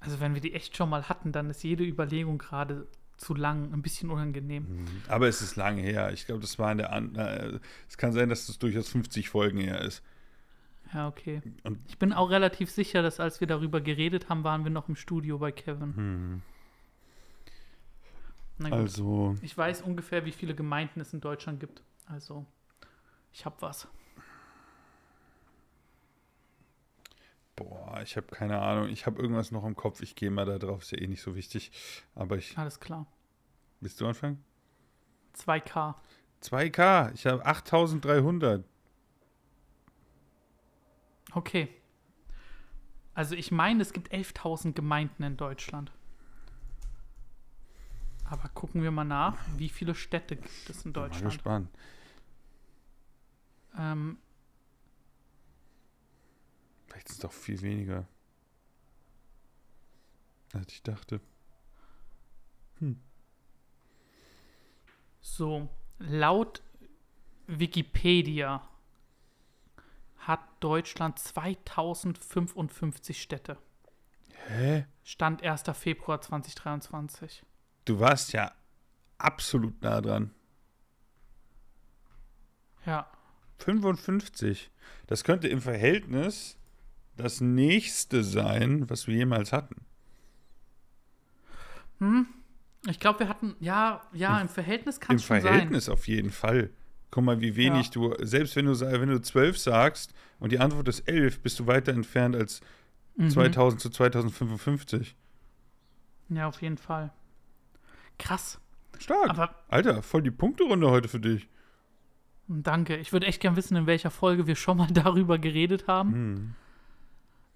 [0.00, 2.86] Also wenn wir die echt schon mal hatten, dann ist jede Überlegung gerade
[3.16, 4.66] zu lang, ein bisschen unangenehm.
[4.66, 4.86] Hm.
[5.08, 6.12] Aber es ist lange her.
[6.12, 6.92] Ich glaube, das war in der.
[6.92, 7.58] An äh,
[7.88, 10.02] es kann sein, dass das durchaus 50 Folgen her ist.
[10.92, 11.42] Ja, okay.
[11.64, 14.88] Und Ich bin auch relativ sicher, dass als wir darüber geredet haben, waren wir noch
[14.88, 15.96] im Studio bei Kevin.
[15.96, 16.42] hm.
[18.58, 18.78] Na gut.
[18.78, 19.36] Also.
[19.42, 21.82] Ich weiß ungefähr, wie viele Gemeinden es in Deutschland gibt.
[22.06, 22.46] Also,
[23.32, 23.88] ich habe was.
[27.56, 28.88] Boah, ich habe keine Ahnung.
[28.88, 30.00] Ich habe irgendwas noch im Kopf.
[30.00, 30.82] Ich gehe mal da drauf.
[30.82, 31.72] Ist ja eh nicht so wichtig.
[32.14, 32.56] Aber ich.
[32.56, 33.06] Alles klar.
[33.80, 34.44] Willst du anfangen?
[35.36, 35.94] 2K.
[36.42, 37.12] 2K.
[37.14, 38.64] Ich habe 8300.
[41.32, 41.68] Okay.
[43.14, 45.92] Also ich meine, es gibt 11.000 Gemeinden in Deutschland.
[48.30, 51.32] Aber gucken wir mal nach, wie viele Städte gibt es in Bin mal Deutschland.
[51.34, 51.70] gespannt.
[53.78, 54.18] Ähm,
[56.86, 58.06] Vielleicht ist es doch viel weniger.
[60.52, 61.20] Als ich dachte.
[65.20, 65.68] so,
[65.98, 66.62] laut
[67.46, 68.66] Wikipedia
[70.18, 73.56] hat Deutschland 2055 Städte.
[74.46, 74.86] Hä?
[75.02, 75.62] Stand 1.
[75.74, 77.42] Februar 2023.
[77.88, 78.52] Du warst ja
[79.16, 80.30] absolut nah dran.
[82.84, 83.06] Ja.
[83.58, 84.70] 55.
[85.06, 86.58] Das könnte im Verhältnis
[87.16, 89.76] das nächste sein, was wir jemals hatten.
[91.98, 92.26] Hm?
[92.86, 96.30] Ich glaube, wir hatten, ja, ja, im Verhältnis kann Im es schon Verhältnis auf jeden
[96.30, 96.70] Fall.
[97.10, 97.92] Guck mal, wie wenig Ja.
[97.92, 101.66] du, selbst wenn du, wenn du 12 sagst und die Antwort ist 11, bist du
[101.66, 102.60] weiter entfernt als
[103.16, 103.26] sein.
[103.28, 103.30] Mhm.
[103.30, 105.16] 2000 zu 2055.
[106.28, 107.10] Ja, auf jeden Fall.
[108.18, 108.60] Krass.
[108.98, 109.30] Stark.
[109.30, 111.48] Aber Alter, voll die Punkterunde heute für dich.
[112.48, 112.96] danke.
[112.96, 116.12] Ich würde echt gern wissen, in welcher Folge wir schon mal darüber geredet haben.
[116.12, 116.54] Hm.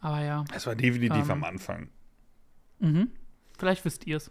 [0.01, 0.45] Aber ja.
[0.53, 1.31] Das war definitiv Ähm.
[1.31, 1.89] am Anfang.
[2.79, 3.11] Mhm.
[3.59, 4.31] Vielleicht wisst ihr es.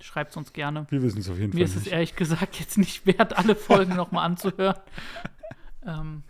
[0.00, 0.86] Schreibt es uns gerne.
[0.90, 1.92] Wir wissen es auf jeden Mir Fall ist es nicht.
[1.92, 4.76] ehrlich gesagt jetzt nicht wert, alle Folgen nochmal anzuhören.
[5.86, 6.22] ähm,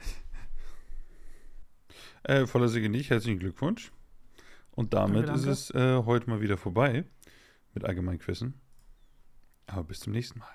[2.25, 3.93] Äh, voller Siege nicht, herzlichen Glückwunsch.
[4.73, 5.51] Und damit Danke, danke.
[5.51, 7.05] ist es äh, heute mal wieder vorbei
[7.75, 8.55] mit Allgemeinquissen.
[9.67, 10.55] Aber bis zum nächsten Mal.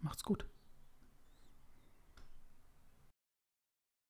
[0.00, 0.46] macht's gut.